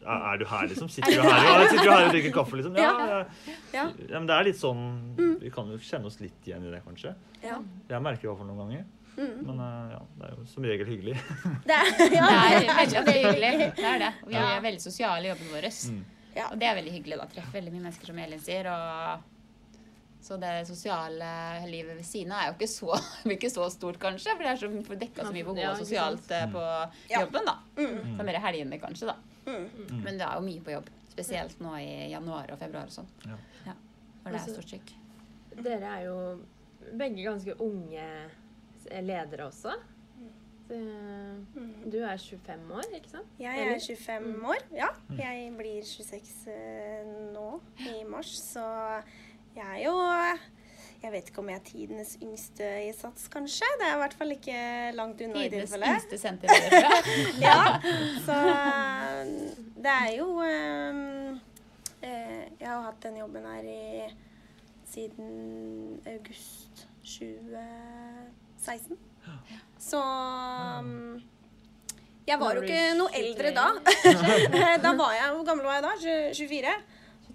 Er, 0.06 0.20
er 0.34 0.38
du 0.38 0.46
her, 0.46 0.68
liksom? 0.70 0.90
Sitter 0.94 1.16
du 1.18 1.22
her, 1.26 1.46
ja, 1.48 1.54
sitter 1.72 1.88
du 1.88 1.92
her 1.96 2.04
og 2.06 2.12
drikker 2.14 2.34
kaffe, 2.36 2.60
liksom? 2.60 2.76
Ja, 2.78 2.92
ja. 3.10 3.22
Ja. 3.74 3.86
ja 4.06 4.20
men 4.20 4.28
det 4.30 4.36
er 4.36 4.46
litt 4.52 4.60
sånn 4.60 4.84
Vi 5.42 5.50
kan 5.54 5.72
jo 5.74 5.80
kjenne 5.82 6.06
oss 6.12 6.20
litt 6.22 6.46
igjen 6.46 6.68
i 6.68 6.74
det, 6.76 6.84
kanskje. 6.86 7.16
Ja. 7.42 7.58
Jeg 7.90 8.06
merker 8.06 8.28
i 8.28 8.30
hvert 8.30 8.38
fall 8.44 8.52
noen 8.52 8.62
ganger. 8.68 8.86
Men 9.16 9.60
eh, 9.64 9.94
ja, 9.96 10.02
det 10.20 10.28
er 10.28 10.34
jo 10.36 10.46
som 10.52 10.66
regel 10.68 10.90
hyggelig. 10.92 11.16
Det 11.66 11.76
er, 11.76 11.86
Det 12.12 12.20
er 12.20 13.06
veldig 13.08 13.22
hyggelig. 13.24 13.54
Det 13.80 13.88
er 13.96 14.02
det. 14.04 14.12
Og 14.26 14.30
vi 14.30 14.36
Ja. 14.36 14.46
er 14.58 14.66
veldig 14.66 14.84
sosiale 14.84 15.24
i 15.26 15.32
jobben 15.32 15.54
vår. 15.54 15.68
Mm. 15.90 16.02
Ja. 16.36 16.50
Og 16.52 16.60
det 16.60 16.68
er 16.70 16.76
veldig 16.82 16.94
hyggelig. 17.00 17.18
da. 17.22 17.28
Treffer 17.32 17.58
veldig 17.58 17.74
mye 17.74 17.86
mennesker, 17.88 18.12
som 18.12 18.20
Elin 18.20 18.44
sier. 18.44 18.68
og 18.70 19.32
så 20.26 20.38
det 20.42 20.54
sosiale 20.68 21.28
livet 21.70 22.00
ved 22.00 22.06
siden 22.08 22.32
av 22.34 22.42
er 22.42 22.50
jo 22.50 22.56
ikke 22.58 22.70
så, 22.72 22.98
ikke 23.36 23.52
så 23.54 23.68
stort, 23.74 24.00
kanskje. 24.02 24.34
For 24.34 24.42
det 24.46 24.52
er 24.56 24.62
så 24.64 24.70
får 24.90 25.00
dekka 25.04 25.28
så 25.28 25.34
mye 25.36 25.46
behov 25.46 25.60
Ja, 25.62 25.74
sosialt 25.78 26.32
eh, 26.34 26.48
på 26.54 26.64
Ja. 27.14 27.22
jobben, 27.22 27.46
da. 27.46 27.58
Mm. 27.78 28.16
Så 28.18 28.26
mer 28.32 28.40
helgene, 28.48 28.80
kanskje, 28.82 29.12
da. 29.14 29.18
Mm. 29.46 29.66
Men 30.02 30.18
det 30.18 30.26
er 30.26 30.40
jo 30.40 30.46
mye 30.48 30.64
på 30.66 30.74
jobb. 30.74 30.90
Spesielt 31.16 31.60
nå 31.64 31.76
i 31.80 32.10
januar 32.12 32.50
og 32.52 32.60
februar 32.60 32.90
og 32.90 32.96
sånn. 32.98 33.12
Ja. 33.30 33.38
Ja. 33.70 33.76
For 34.24 34.32
det 34.32 34.40
er 34.40 34.40
Altså- 34.42 34.56
stort 34.58 34.72
trykk. 34.74 34.96
Dere 35.64 35.92
er 36.00 36.02
jo 36.10 36.18
begge 37.00 37.24
ganske 37.24 37.54
unge 37.64 38.08
ledere 39.06 39.46
også. 39.48 39.78
Du 40.68 42.00
er 42.02 42.18
25 42.18 42.72
år, 42.74 42.88
ikke 42.98 43.12
sant? 43.12 43.28
Jeg 43.40 43.54
er 43.68 43.78
25 43.80 44.46
år, 44.50 44.64
ja. 44.74 44.88
Jeg 45.20 45.52
blir 45.60 45.84
26 45.86 46.48
eh, 46.50 47.06
nå 47.36 47.60
i 47.86 48.02
mars, 48.10 48.32
så 48.42 48.64
jeg 49.56 49.66
er 49.66 49.80
jo 49.86 49.96
Jeg 51.04 51.12
vet 51.14 51.28
ikke 51.30 51.40
om 51.44 51.50
jeg 51.52 51.60
er 51.60 51.66
tidenes 51.68 52.12
yngste 52.24 52.68
i 52.88 52.92
Sats, 52.98 53.28
kanskje. 53.30 53.68
Det 53.80 53.86
er 53.88 53.94
i 53.96 54.00
hvert 54.02 54.14
fall 54.18 54.32
ikke 54.34 54.58
langt 54.98 55.22
unna 55.22 55.38
i 55.38 55.38
Tidenes 55.50 55.70
tilfelle. 55.70 55.86
yngste 55.94 56.18
senterleder. 56.18 56.92
Ja, 57.46 57.60
så 58.26 58.38
det 59.86 59.92
er 59.94 60.12
jo 60.18 60.28
eh, 60.42 61.36
Jeg 62.60 62.70
har 62.72 62.82
hatt 62.88 63.02
den 63.06 63.18
jobben 63.22 63.46
her 63.46 63.64
i 63.70 64.10
siden 64.90 65.30
august 66.08 66.88
2016. 67.06 68.98
Så 69.80 70.00
um, 70.02 71.22
Jeg 72.28 72.40
var 72.42 72.56
jo 72.58 72.62
ikke 72.66 72.82
noe 72.98 73.10
eldre 73.14 73.52
da. 73.54 73.66
da 74.86 74.92
var 74.98 75.12
jeg 75.14 75.28
Hvor 75.36 75.46
gammel 75.52 75.66
var 75.68 75.74
jeg 75.78 75.84
da? 75.86 75.92
Tjue- 76.02 76.34
24? 76.50 76.74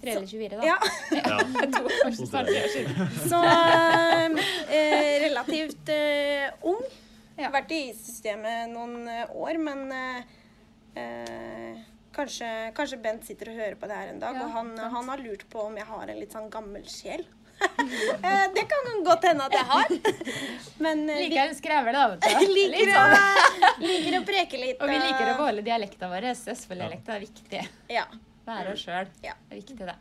23 0.00 0.12
eller 0.12 0.26
24, 0.26 0.56
da. 0.56 0.66
Ja. 0.66 0.78
Ja. 1.10 1.38
To 1.76 1.84
år 1.84 2.16
så 2.16 2.26
siden. 2.72 4.38
Eh, 4.68 5.14
relativt 5.26 5.88
eh, 5.88 6.50
ung. 6.62 6.82
Ja. 7.40 7.48
Vært 7.54 7.72
i 7.72 7.82
systemet 7.96 8.68
noen 8.72 9.08
eh, 9.08 9.24
år, 9.32 9.56
men 9.60 9.86
eh, 9.96 10.22
eh, 11.00 11.82
kanskje, 12.16 12.48
kanskje 12.76 13.00
Bent 13.00 13.24
sitter 13.28 13.52
og 13.52 13.60
hører 13.60 13.76
på 13.80 13.88
det 13.88 13.96
her 13.96 14.12
en 14.12 14.20
dag, 14.20 14.36
Ja, 14.36 14.44
og 14.44 14.56
han, 14.56 14.72
han 14.96 15.12
har 15.12 15.22
lurt 15.24 15.46
på 15.52 15.62
om 15.70 15.78
jeg 15.80 15.88
har 15.88 16.08
en 16.12 16.20
litt 16.20 16.36
sånn 16.36 16.50
gammel 16.52 16.84
sjel. 16.88 17.24
Eh, 18.20 18.46
det 18.54 18.62
kan 18.68 19.02
godt 19.04 19.24
hende 19.24 19.44
at 19.48 19.54
jeg 19.56 19.66
har. 19.68 19.90
Men 20.84 21.02
Liker 21.08 21.42
en 21.42 21.54
skrever, 21.56 21.96
da, 21.96 22.06
vet 22.12 22.24
du. 22.24 22.52
liker, 22.54 22.92
sånn. 22.92 23.14
å, 23.16 23.70
liker 23.84 24.16
å 24.18 24.20
preke 24.28 24.60
litt. 24.60 24.80
Og 24.80 24.88
vi 24.88 24.96
liker 24.96 25.24
å 25.24 25.34
eh, 25.34 25.38
beholde 25.40 25.64
dialekta 25.66 26.08
vår. 26.12 26.30
Østfold-dialekta 26.32 27.16
er 27.16 27.24
viktig. 27.24 27.62
Ja. 27.92 28.04
Være 28.46 28.72
oss 28.72 28.84
sjøl. 28.86 29.10
Ja. 29.24 29.34
Det 29.48 29.56
er 29.56 29.60
viktig, 29.60 29.76
det. 29.86 29.96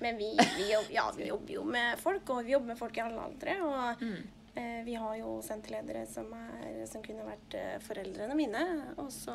Men 0.00 0.16
vi, 0.20 0.28
vi, 0.56 0.66
jobb, 0.72 0.90
ja, 0.94 1.04
vi 1.16 1.26
jobber 1.28 1.52
jo 1.56 1.62
med 1.66 1.98
folk, 1.98 2.30
og 2.30 2.44
vi 2.46 2.52
jobber 2.54 2.72
med 2.72 2.78
folk 2.78 2.96
i 2.96 3.00
alle 3.02 3.20
aldre. 3.28 3.56
Og 3.66 4.02
Mm. 4.02 4.22
eh, 4.54 4.82
vi 4.86 4.94
har 4.94 5.16
jo 5.18 5.32
senterledere 5.42 6.06
som, 6.06 6.30
er, 6.34 6.84
som 6.86 7.02
kunne 7.02 7.26
vært 7.26 7.54
eh, 7.58 7.78
foreldrene 7.82 8.34
mine. 8.38 8.62
Og 8.96 9.10
så 9.12 9.34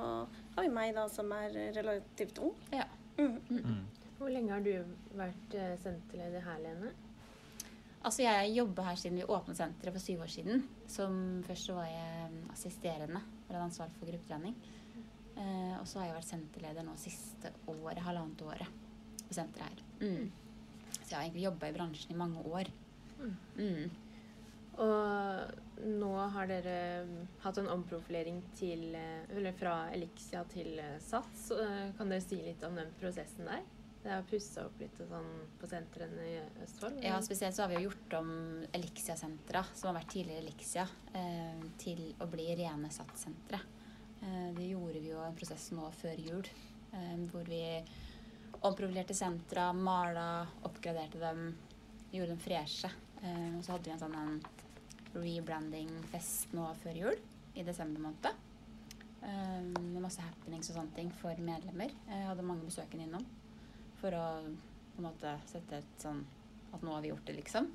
har 0.56 0.64
vi 0.64 0.70
meg 0.72 0.96
da 0.96 1.08
som 1.12 1.32
er 1.32 1.50
relativt 1.76 2.40
ung. 2.40 2.54
Ja. 2.72 2.86
Mm. 3.18 3.84
Hvor 4.18 4.30
lenge 4.32 4.52
har 4.56 4.62
du 4.64 4.72
vært 5.20 5.54
eh, 5.60 5.76
senterleder 5.84 6.42
her, 6.48 6.60
Lene? 6.64 6.94
Altså, 8.04 8.24
jeg 8.26 8.56
jobba 8.58 8.84
her 8.90 8.96
siden 9.00 9.20
vi 9.20 9.24
åpnet 9.32 9.56
senteret 9.60 9.94
for 9.96 10.04
syv 10.04 10.24
år 10.26 10.32
siden. 10.32 10.64
Som 10.92 11.44
først 11.48 11.68
så 11.70 11.76
var 11.78 11.86
jeg 11.88 12.32
mm, 12.32 12.40
assisterende 12.52 13.20
og 13.22 13.52
hadde 13.54 13.62
ansvar 13.68 13.92
for 14.00 14.10
gruppetrening. 14.10 14.56
Eh, 15.38 15.76
og 15.80 15.88
så 15.90 16.00
har 16.00 16.12
jeg 16.12 16.18
vært 16.20 16.30
senterleder 16.30 16.86
nå 16.86 16.94
siste 17.02 17.52
året, 17.72 18.04
halvannet 18.06 18.46
året 18.46 18.80
på 19.28 19.36
senteret 19.36 19.70
her. 19.72 19.84
Mm. 20.04 20.32
Så 20.94 21.10
jeg 21.10 21.18
har 21.18 21.26
egentlig 21.26 21.48
jobba 21.48 21.70
i 21.70 21.76
bransjen 21.76 22.14
i 22.14 22.20
mange 22.20 22.44
år. 22.54 22.70
Mm. 23.58 23.92
Og 24.84 25.86
nå 25.86 26.12
har 26.34 26.50
dere 26.50 26.78
mm, 27.06 27.20
hatt 27.44 27.60
en 27.62 27.70
omprofilering 27.76 28.42
til, 28.58 28.88
eh, 28.98 29.22
eller 29.36 29.56
fra 29.58 29.76
Elixia 29.94 30.44
til 30.50 30.80
eh, 30.82 30.98
Sats. 31.04 31.52
Eh, 31.54 31.92
Kan 31.98 32.10
dere 32.10 32.24
si 32.26 32.40
litt 32.42 32.64
om 32.66 32.78
den 32.80 32.94
prosessen 33.02 33.50
der? 33.50 33.62
Det 34.04 34.12
har 34.12 34.26
pussa 34.28 34.66
opp 34.68 34.82
litt 34.82 34.98
sånn 35.00 35.30
på 35.62 35.68
sentrene 35.70 36.26
i 36.28 36.34
Østfold. 36.66 36.98
Ja, 37.06 37.22
spesielt 37.24 37.56
så 37.56 37.64
har 37.64 37.72
vi 37.72 37.78
jo 37.78 37.86
gjort 37.86 38.18
om 38.18 38.32
Elixia-sentra, 38.76 39.62
som 39.72 39.92
har 39.92 40.02
vært 40.02 40.12
tidligere 40.12 40.44
Elixia, 40.44 40.84
til 41.80 42.02
å 42.20 42.28
bli 42.28 42.50
rene 42.60 42.92
SAT-sentre. 42.92 43.62
Eh, 44.24 44.54
det 44.56 44.66
gjorde 44.68 45.00
vi 45.00 45.12
jo 45.12 45.20
en 45.24 45.36
prosess 45.36 45.70
nå 45.76 45.90
før 46.00 46.20
jul, 46.22 46.48
eh, 46.96 47.16
hvor 47.32 47.48
vi 47.50 47.64
omprofilerte 48.64 49.16
sentra, 49.18 49.72
mala, 49.76 50.46
oppgraderte 50.64 51.20
dem, 51.20 51.50
gjorde 52.14 52.32
dem 52.32 52.44
freshe. 52.44 52.92
Eh, 53.22 53.50
og 53.58 53.64
så 53.66 53.76
hadde 53.76 53.90
vi 53.90 53.96
en 53.98 54.04
sånn 54.04 54.42
rebranding-fest 55.14 56.56
nå 56.56 56.70
før 56.82 57.00
jul, 57.02 57.20
i 57.54 57.66
desember 57.68 58.02
måned. 58.08 58.42
Med 59.24 60.02
masse 60.04 60.20
happenings 60.20 60.68
og 60.72 60.76
sånne 60.76 60.96
ting 60.98 61.12
for 61.16 61.38
medlemmer. 61.40 61.94
Jeg 62.10 62.26
hadde 62.28 62.44
mange 62.44 62.66
besøkende 62.68 63.06
innom 63.06 63.24
for 64.02 64.12
å 64.18 64.24
på 64.44 65.00
en 65.00 65.06
måte 65.06 65.32
sette 65.48 65.78
et 65.80 66.04
sånn 66.04 66.20
at 66.76 66.84
nå 66.84 66.92
har 66.92 67.06
vi 67.06 67.14
gjort 67.14 67.30
det, 67.30 67.38
liksom. 67.38 67.70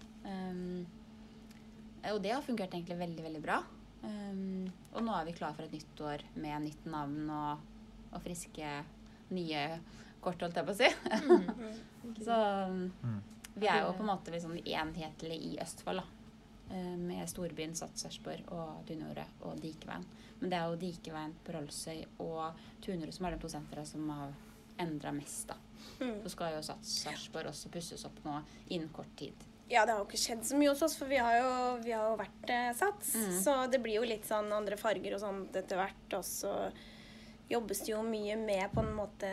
Og 2.11 2.21
det 2.21 2.35
har 2.35 2.45
fungert 2.45 2.75
egentlig 2.75 2.99
veldig, 3.01 3.25
veldig 3.31 3.43
bra. 3.47 3.63
Um, 4.03 4.69
og 4.95 5.03
nå 5.03 5.15
er 5.17 5.27
vi 5.27 5.35
klar 5.39 5.57
for 5.57 5.67
et 5.67 5.75
nytt 5.75 6.03
år 6.07 6.23
med 6.39 6.69
nytt 6.69 6.85
navn 6.91 7.31
og, 7.35 7.65
og 8.13 8.21
friske, 8.23 8.69
nye 9.35 9.65
kort, 10.23 10.41
holdt 10.43 10.61
jeg 10.61 10.69
på 10.69 10.75
å 10.75 10.79
si. 10.79 10.91
Så 12.27 12.39
um, 12.69 12.87
vi 13.59 13.67
er 13.67 13.83
jo 13.83 13.95
på 13.97 14.05
en 14.05 14.11
måte 14.13 14.35
liksom 14.35 14.57
enhetlige 14.59 15.51
i 15.51 15.59
Østfold, 15.63 16.03
da. 16.03 16.15
Um, 16.69 17.07
med 17.09 17.25
storbyen 17.31 17.73
Sats 17.79 18.05
Sarpsborg 18.05 18.51
og 18.53 18.83
Tunordet 18.89 19.27
og 19.49 19.57
Dikeveien. 19.63 20.05
Men 20.39 20.53
det 20.53 20.59
er 20.59 20.69
jo 20.69 20.81
Dikeveien 20.83 21.33
på 21.45 21.55
Rollsøy 21.57 22.03
og 22.21 22.59
Tunordet 22.85 23.17
som 23.17 23.27
er 23.27 23.35
de 23.35 23.43
to 23.43 23.51
sentra 23.53 23.87
som 23.89 24.05
har 24.13 24.35
endra 24.79 25.15
mest, 25.17 25.49
da. 25.49 25.57
Mm. 25.99 26.19
Så 26.23 26.35
skal 26.35 26.55
jo 26.55 26.65
Sats 26.67 26.99
Sarpsborg 27.03 27.51
også 27.51 27.73
pusses 27.73 28.05
opp 28.07 28.21
nå 28.27 28.37
innen 28.69 28.93
kort 28.95 29.11
tid. 29.19 29.49
Ja, 29.69 29.85
det 29.85 29.93
har 29.93 29.99
jo 30.01 30.07
ikke 30.09 30.17
skjedd 30.21 30.45
så 30.49 30.57
mye 30.57 30.71
hos 30.73 30.83
oss, 30.83 30.95
for 30.97 31.07
vi 31.11 31.19
har 31.21 31.35
jo, 31.39 31.49
vi 31.85 31.93
har 31.93 32.07
jo 32.11 32.17
vært 32.17 32.51
eh, 32.55 32.71
Sats. 32.79 33.15
Mm. 33.15 33.35
Så 33.45 33.57
det 33.71 33.81
blir 33.85 33.99
jo 34.01 34.07
litt 34.09 34.25
sånn 34.29 34.49
andre 34.57 34.79
farger 34.81 35.15
og 35.15 35.21
sånt 35.21 35.57
etter 35.61 35.77
hvert. 35.77 36.15
Og 36.17 36.25
så 36.25 36.55
jobbes 37.49 37.79
det 37.85 37.93
jo 37.95 38.03
mye 38.05 38.35
med 38.37 38.67
på 38.75 38.83
en 38.85 38.91
måte 38.97 39.29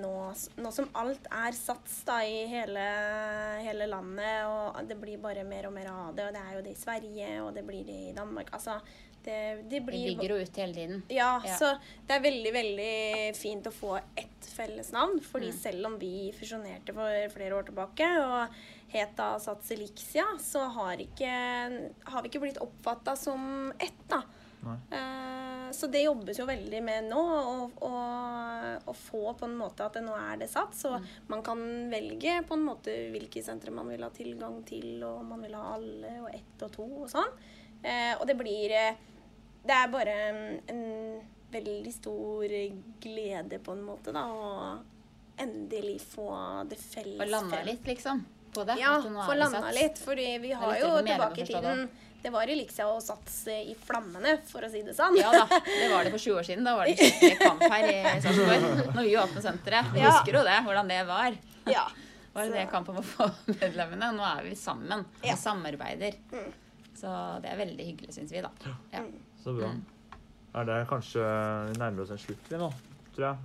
nå, 0.00 0.12
nå 0.58 0.72
som 0.74 0.88
alt 0.98 1.26
er 1.30 1.54
Sats 1.54 2.00
da 2.06 2.20
i 2.26 2.44
hele, 2.50 2.84
hele 3.62 3.86
landet, 3.90 4.46
og 4.50 4.80
det 4.90 4.96
blir 4.98 5.18
bare 5.22 5.44
mer 5.46 5.68
og 5.70 5.74
mer 5.76 5.90
av 5.92 6.14
det. 6.18 6.28
Og 6.28 6.34
det 6.38 6.42
er 6.44 6.54
jo 6.58 6.62
det 6.68 6.74
i 6.74 6.80
Sverige, 6.84 7.32
og 7.44 7.50
det 7.54 7.66
blir 7.66 7.84
det 7.86 7.98
i 8.10 8.14
Danmark. 8.16 8.50
Altså, 8.58 8.78
det, 9.24 9.36
det 9.70 9.80
blir 9.86 10.02
blir 10.04 10.08
bygger 10.18 10.34
jo 10.34 10.40
ut 10.44 10.58
hele 10.60 10.74
tiden. 10.76 11.02
ja, 11.08 11.30
Ja. 11.46 11.54
så 11.56 11.70
det 12.06 12.18
er 12.18 12.24
veldig, 12.26 12.50
veldig 12.52 13.36
fint 13.38 13.66
å 13.70 13.72
få 13.72 13.94
ett 14.20 14.50
felles 14.54 14.90
navn. 14.92 15.18
Fordi 15.24 15.48
Mm. 15.50 15.58
selv 15.62 15.86
om 15.86 15.98
vi 15.98 16.32
fusjonerte 16.36 16.92
for 16.92 17.28
flere 17.38 17.54
år 17.56 17.64
tilbake 17.70 18.10
og 18.20 18.58
het 18.94 19.16
da 19.18 19.38
Sats 19.42 19.70
så 20.40 20.64
har, 20.76 20.96
ikke, 21.02 21.34
har 22.10 22.22
vi 22.22 22.28
ikke 22.30 22.40
blitt 22.44 22.60
oppfatta 22.62 23.16
som 23.18 23.72
ett, 23.78 24.00
da. 24.08 24.22
Nei. 24.64 24.76
Eh, 24.96 25.70
så 25.76 25.88
det 25.92 26.04
jobbes 26.04 26.38
jo 26.38 26.46
veldig 26.48 26.78
med 26.86 27.04
nå, 27.10 27.20
å- 27.20 27.70
å- 27.84 28.78
å 28.86 28.94
få 28.96 29.34
på 29.36 29.44
en 29.44 29.56
måte 29.58 29.84
at 29.84 29.92
det 29.98 30.02
nå 30.06 30.14
er 30.16 30.38
det 30.40 30.48
satt. 30.48 30.72
Så 30.74 30.94
Mm. 30.98 31.06
man 31.28 31.42
kan 31.42 31.58
velge 31.90 32.42
på 32.46 32.54
en 32.54 32.64
måte 32.64 32.94
hvilke 33.12 33.42
sentre 33.44 33.70
man 33.72 33.88
vil 33.88 34.02
ha 34.02 34.10
tilgang 34.10 34.62
til, 34.64 35.02
og 35.04 35.20
om 35.20 35.28
man 35.28 35.42
vil 35.42 35.54
ha 35.54 35.74
alle, 35.74 36.14
og 36.22 36.30
ett 36.34 36.62
og 36.62 36.72
to 36.72 36.82
og 37.02 37.08
sånn. 37.10 37.32
Eh, 37.82 38.14
og 38.20 38.26
det 38.26 38.36
blir 38.38 38.70
eh, 38.70 38.94
Det 39.66 39.72
er 39.72 39.88
bare 39.88 40.08
en, 40.28 40.60
en 40.68 41.20
veldig 41.50 41.92
stor 41.92 42.42
glede 43.00 43.58
på 43.64 43.72
en 43.72 43.82
måte, 43.86 44.12
da, 44.12 44.24
å, 44.28 44.78
endelig 45.38 46.00
få 46.02 46.68
det 46.68 46.76
felles 46.78 47.20
Og 47.20 47.28
landa 47.30 47.62
litt, 47.64 47.82
liksom, 47.84 48.20
på 48.54 48.64
det. 48.68 48.76
Ja, 48.80 48.94
få 49.02 49.34
landa 49.38 49.70
litt. 49.76 49.98
Fordi 50.04 50.26
vi 50.42 50.52
har 50.56 50.78
jo 50.80 50.90
tilbake 51.04 51.42
i 51.42 51.46
tiden 51.50 51.84
Det 52.24 52.30
var 52.32 52.48
Elixia 52.48 52.86
og 52.88 53.02
Sats 53.04 53.42
i 53.52 53.74
flammene, 53.84 54.38
for 54.48 54.64
å 54.64 54.68
si 54.72 54.80
det 54.86 54.94
sånn. 54.96 55.18
Ja 55.20 55.28
da, 55.34 55.44
det 55.60 55.90
var 55.92 56.06
det 56.06 56.12
for 56.14 56.22
20 56.22 56.38
år 56.40 56.46
siden. 56.48 56.64
Da 56.64 56.72
var 56.78 56.88
det 56.88 56.94
skikkelig 56.96 57.36
kamp 57.42 57.60
her 57.68 57.84
i 57.90 57.98
Sarpsborg. 58.24 58.94
Når 58.96 59.02
vi 59.04 59.12
åpnet 59.20 59.44
senteret. 59.44 59.90
Vi 59.92 60.00
Ja. 60.00 60.08
husker 60.14 60.38
jo 60.38 60.44
det, 60.46 60.54
hvordan 60.64 60.88
det 60.88 61.02
var. 61.10 61.36
Ja. 61.68 61.84
Var 62.34 62.48
det 62.50 62.54
det 62.56 62.62
kamp 62.72 62.88
om 62.90 62.96
å 62.98 63.02
få 63.06 63.28
medlemmene? 63.46 64.08
Nå 64.16 64.24
er 64.26 64.40
vi 64.42 64.56
sammen 64.58 65.04
Ja. 65.22 65.36
og 65.36 65.38
samarbeider. 65.38 66.16
Mm. 66.32 66.48
Så 66.98 67.12
det 67.44 67.52
er 67.52 67.60
veldig 67.60 67.84
hyggelig, 67.86 68.10
syns 68.16 68.32
vi, 68.34 68.40
da. 68.42 68.50
Ja. 68.90 69.04
Så 69.44 69.52
bra. 69.54 69.68
Er 70.58 70.64
det 70.66 70.80
kanskje 70.90 71.22
Vi 71.70 71.78
nærmer 71.78 72.02
oss 72.02 72.10
en 72.10 72.18
slutt, 72.18 72.48
vi 72.50 72.58
nå, 72.58 72.72
tror 73.14 73.26
jeg. 73.28 73.36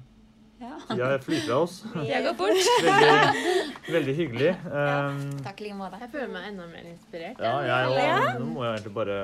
Ja. 0.59 0.73
Tida 0.89 1.19
flyr 1.23 1.41
fra 1.47 1.57
oss. 1.63 1.77
Jeg 2.03 2.23
går 2.25 2.33
bort. 2.39 2.57
Veldig, 2.89 3.93
veldig 3.95 4.15
hyggelig. 4.17 4.49
Um, 4.67 5.21
Takk 5.45 5.61
i 5.61 5.69
like 5.69 5.77
måte. 5.79 5.99
Jeg 6.03 6.11
føler 6.11 6.33
meg 6.33 6.49
enda 6.51 6.65
mer 6.67 6.83
inspirert. 6.91 7.39
ja, 7.39 7.53
jeg 7.63 7.95
Ja. 7.95 8.17
òg. 8.19 8.39
Nå 8.41 8.49
må 8.57 8.65
jeg 8.67 8.73
egentlig 8.79 8.93
bare 8.97 9.17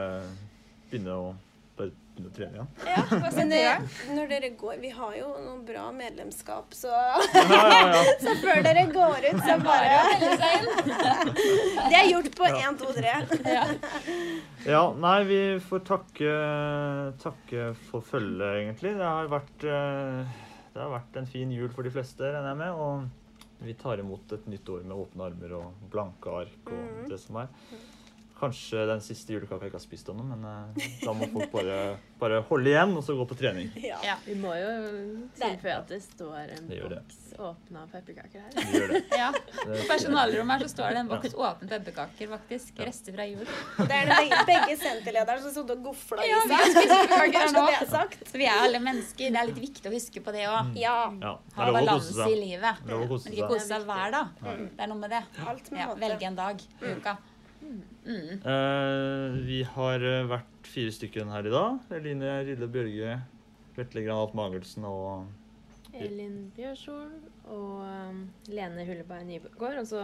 begynne 0.89 1.17
å, 1.19 1.25
bare 1.75 1.91
begynne 2.15 2.31
å 2.31 2.35
trene 2.37 2.55
igjen. 2.55 2.69
Ja, 2.87 3.03
men 3.35 3.51
det, 3.51 3.59
når 4.15 4.29
dere 4.31 4.49
går 4.61 4.77
Vi 4.85 4.89
har 4.95 5.11
jo 5.19 5.27
noe 5.43 5.57
bra 5.67 5.83
medlemskap, 5.91 6.71
så 6.77 6.93
Så 8.23 8.35
før 8.39 8.63
dere 8.63 8.85
går 8.95 9.27
ut, 9.27 9.41
så 9.43 9.57
bare 9.59 9.99
Det 11.91 11.99
er 11.99 12.09
gjort 12.13 12.31
på 12.39 12.47
én, 12.53 12.79
to, 12.79 12.93
tre. 12.95 13.17
Ja, 14.71 14.85
nei, 15.03 15.17
vi 15.27 15.41
får 15.67 15.83
takke, 15.91 16.31
takke 17.21 17.69
for 17.91 18.01
følget, 18.07 18.47
egentlig. 18.63 18.95
Det 18.97 19.05
har, 19.11 19.27
vært, 19.35 19.67
eh, 19.67 20.41
det 20.75 20.83
har 20.83 20.91
vært 20.91 21.17
en 21.21 21.27
fin 21.31 21.51
jul 21.55 21.69
for 21.71 21.87
de 21.87 21.91
fleste, 21.95 22.19
regner 22.27 22.51
jeg 22.51 22.59
med. 22.59 22.79
Og 22.85 23.63
vi 23.65 23.73
tar 23.79 24.01
imot 24.03 24.33
et 24.35 24.47
nytt 24.51 24.67
år 24.75 24.83
med 24.83 24.97
åpne 24.99 25.29
armer 25.29 25.53
og 25.55 25.85
blanke 25.93 26.33
ark 26.43 26.67
og 26.67 26.81
Mhm. 26.81 27.05
det 27.09 27.19
som 27.23 27.37
er. 27.39 27.47
Kanskje 28.45 28.85
den 28.89 29.01
siste 29.01 29.33
julekaka 29.33 29.65
jeg 29.65 29.71
ikke 29.73 29.79
har 29.79 29.83
spist 29.85 30.09
ennå, 30.13 30.23
men 30.29 30.45
eh, 30.45 30.89
da 31.01 31.13
må 31.17 31.25
folk 31.33 31.49
bare, 31.55 31.77
bare 32.21 32.41
holde 32.49 32.69
igjen 32.69 32.91
og 32.99 33.03
så 33.05 33.15
gå 33.17 33.25
på 33.31 33.37
trening. 33.39 33.71
Ja. 34.05 34.15
Vi 34.25 34.35
må 34.37 34.51
jo 34.57 34.69
tilføye 35.39 35.75
at 35.79 35.89
det 35.89 36.01
står 36.05 36.51
en 36.55 36.67
Det 36.69 36.79
boks 36.85 37.21
åpna 37.41 37.81
pepperkaker 37.91 38.43
her. 38.45 38.53
Vi 38.55 38.77
gjør 38.79 38.93
det. 38.93 39.01
Ja. 39.21 39.29
På 39.33 39.79
personalrommet 39.89 40.55
her 40.61 40.65
så 40.67 40.71
står 40.75 40.93
det 40.95 41.01
en 41.03 41.09
boks 41.11 41.35
åpne 41.35 41.69
pepperkaker, 41.73 42.29
faktisk. 42.35 42.79
Rester 42.85 43.15
fra 43.17 43.25
jul. 43.27 43.43
Det 43.45 43.97
er 43.97 44.09
det 44.11 44.17
begge, 44.21 44.39
begge 44.51 44.77
senterledere 44.83 45.41
som 45.43 45.53
sitter 45.57 45.75
og 45.79 45.89
gofla 45.89 46.23
i 46.23 46.31
Ja, 46.31 46.41
vi 46.47 46.61
seg. 46.77 46.95
her 47.11 47.53
nå. 47.55 47.65
det 47.73 47.89
sagt. 47.91 48.23
Så 48.29 48.39
vi 48.39 48.47
er 48.47 48.63
alle 48.67 48.81
mennesker. 48.83 49.33
Det 49.35 49.41
er 49.41 49.49
litt 49.51 49.61
viktig 49.65 49.91
å 49.91 49.95
huske 49.95 50.23
på 50.25 50.35
det 50.35 50.45
òg. 50.51 50.73
Ja. 50.79 50.95
Ja, 51.21 51.35
det 51.41 51.57
Ha 51.59 51.69
balanse 51.79 52.29
i 52.31 52.39
livet. 52.39 52.83
Men 52.87 53.07
ikke 53.09 53.51
kose 53.55 53.67
seg 53.73 53.87
hver 53.89 54.15
dag. 54.15 54.35
Det 54.45 54.85
er 54.85 54.91
noe 54.93 55.01
med 55.01 55.15
det. 55.17 55.23
Alt 55.45 55.71
med 55.73 55.81
Ja, 55.85 55.93
velge 56.05 56.29
en 56.29 56.37
dag 56.39 56.61
i 56.61 56.93
uka. 56.95 57.17
Mm. 58.05 58.29
Eh, 58.45 59.37
vi 59.47 59.59
har 59.75 60.03
eh, 60.05 60.27
vært 60.29 60.69
fire 60.69 60.91
stykker 60.93 61.25
her 61.31 61.47
i 61.49 61.53
dag. 61.53 61.79
Eline 61.97 62.35
Rille 62.47 62.67
Bjørge, 62.71 63.15
Vetle 63.77 64.03
Granat 64.05 64.35
Magelsen 64.37 64.85
og 64.87 65.25
Elin 65.95 66.49
Bjørsol 66.55 67.11
og 67.47 67.85
um, 67.87 68.17
Lene 68.51 68.83
Hulleberg 68.87 69.25
Nygård. 69.29 69.79
Og 69.81 69.87
så 69.87 70.01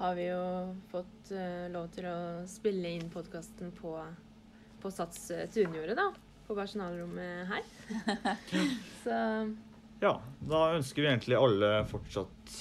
har 0.00 0.16
vi 0.18 0.28
jo 0.28 0.42
fått 0.90 1.30
uh, 1.34 1.68
lov 1.74 1.88
til 1.94 2.08
å 2.10 2.16
spille 2.50 2.90
inn 2.98 3.08
podkasten 3.12 3.70
på, 3.78 3.94
på 4.82 4.92
Sats 4.94 5.28
uh, 5.34 5.44
Tunjordet, 5.54 5.94
da. 5.98 6.08
På 6.48 6.56
personalrommet 6.56 7.48
her. 7.50 7.64
så 9.04 9.16
Ja, 10.02 10.14
da 10.48 10.60
ønsker 10.78 11.02
vi 11.04 11.10
egentlig 11.10 11.36
alle 11.38 11.72
fortsatt 11.90 12.54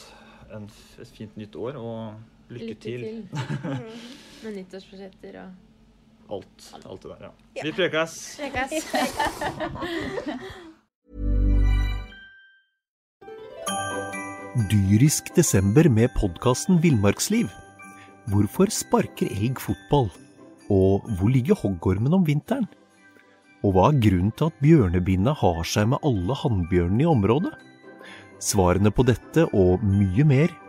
en, 0.56 0.66
f- 0.72 0.98
et 1.04 1.12
fint 1.16 1.36
nytt 1.40 1.56
år 1.60 1.78
og 1.80 2.54
lykke, 2.54 2.76
til. 2.84 3.08
Med 4.44 4.52
nyttårsforsetter 4.60 5.34
og 5.42 5.50
Alt, 6.28 6.76
alt 6.84 7.00
det 7.06 7.14
der, 7.14 7.22
ja. 7.24 7.32
Vi 7.64 7.72
prekes. 7.72 8.36
Dyrisk 14.68 15.32
desember 15.38 15.88
med 15.88 16.12
podkasten 16.18 16.82
Villmarksliv. 16.84 17.48
Hvorfor 18.28 18.68
sparker 18.74 19.30
elg 19.32 19.62
fotball? 19.64 20.10
Og 20.68 21.08
hvor 21.16 21.32
ligger 21.32 21.56
hoggormen 21.56 22.12
om 22.18 22.26
vinteren? 22.28 22.68
Og 23.64 23.72
hva 23.78 23.86
er 23.94 24.02
grunnen 24.04 24.34
til 24.36 24.52
at 24.52 24.60
bjørnebinna 24.60 25.32
har 25.40 25.64
seg 25.64 25.88
med 25.94 26.04
alle 26.04 26.36
hannbjørnene 26.44 27.04
i 27.06 27.08
området? 27.08 27.54
Svarene 28.44 28.92
på 28.92 29.08
dette 29.08 29.48
og 29.56 29.80
mye 29.86 30.26
mer 30.28 30.52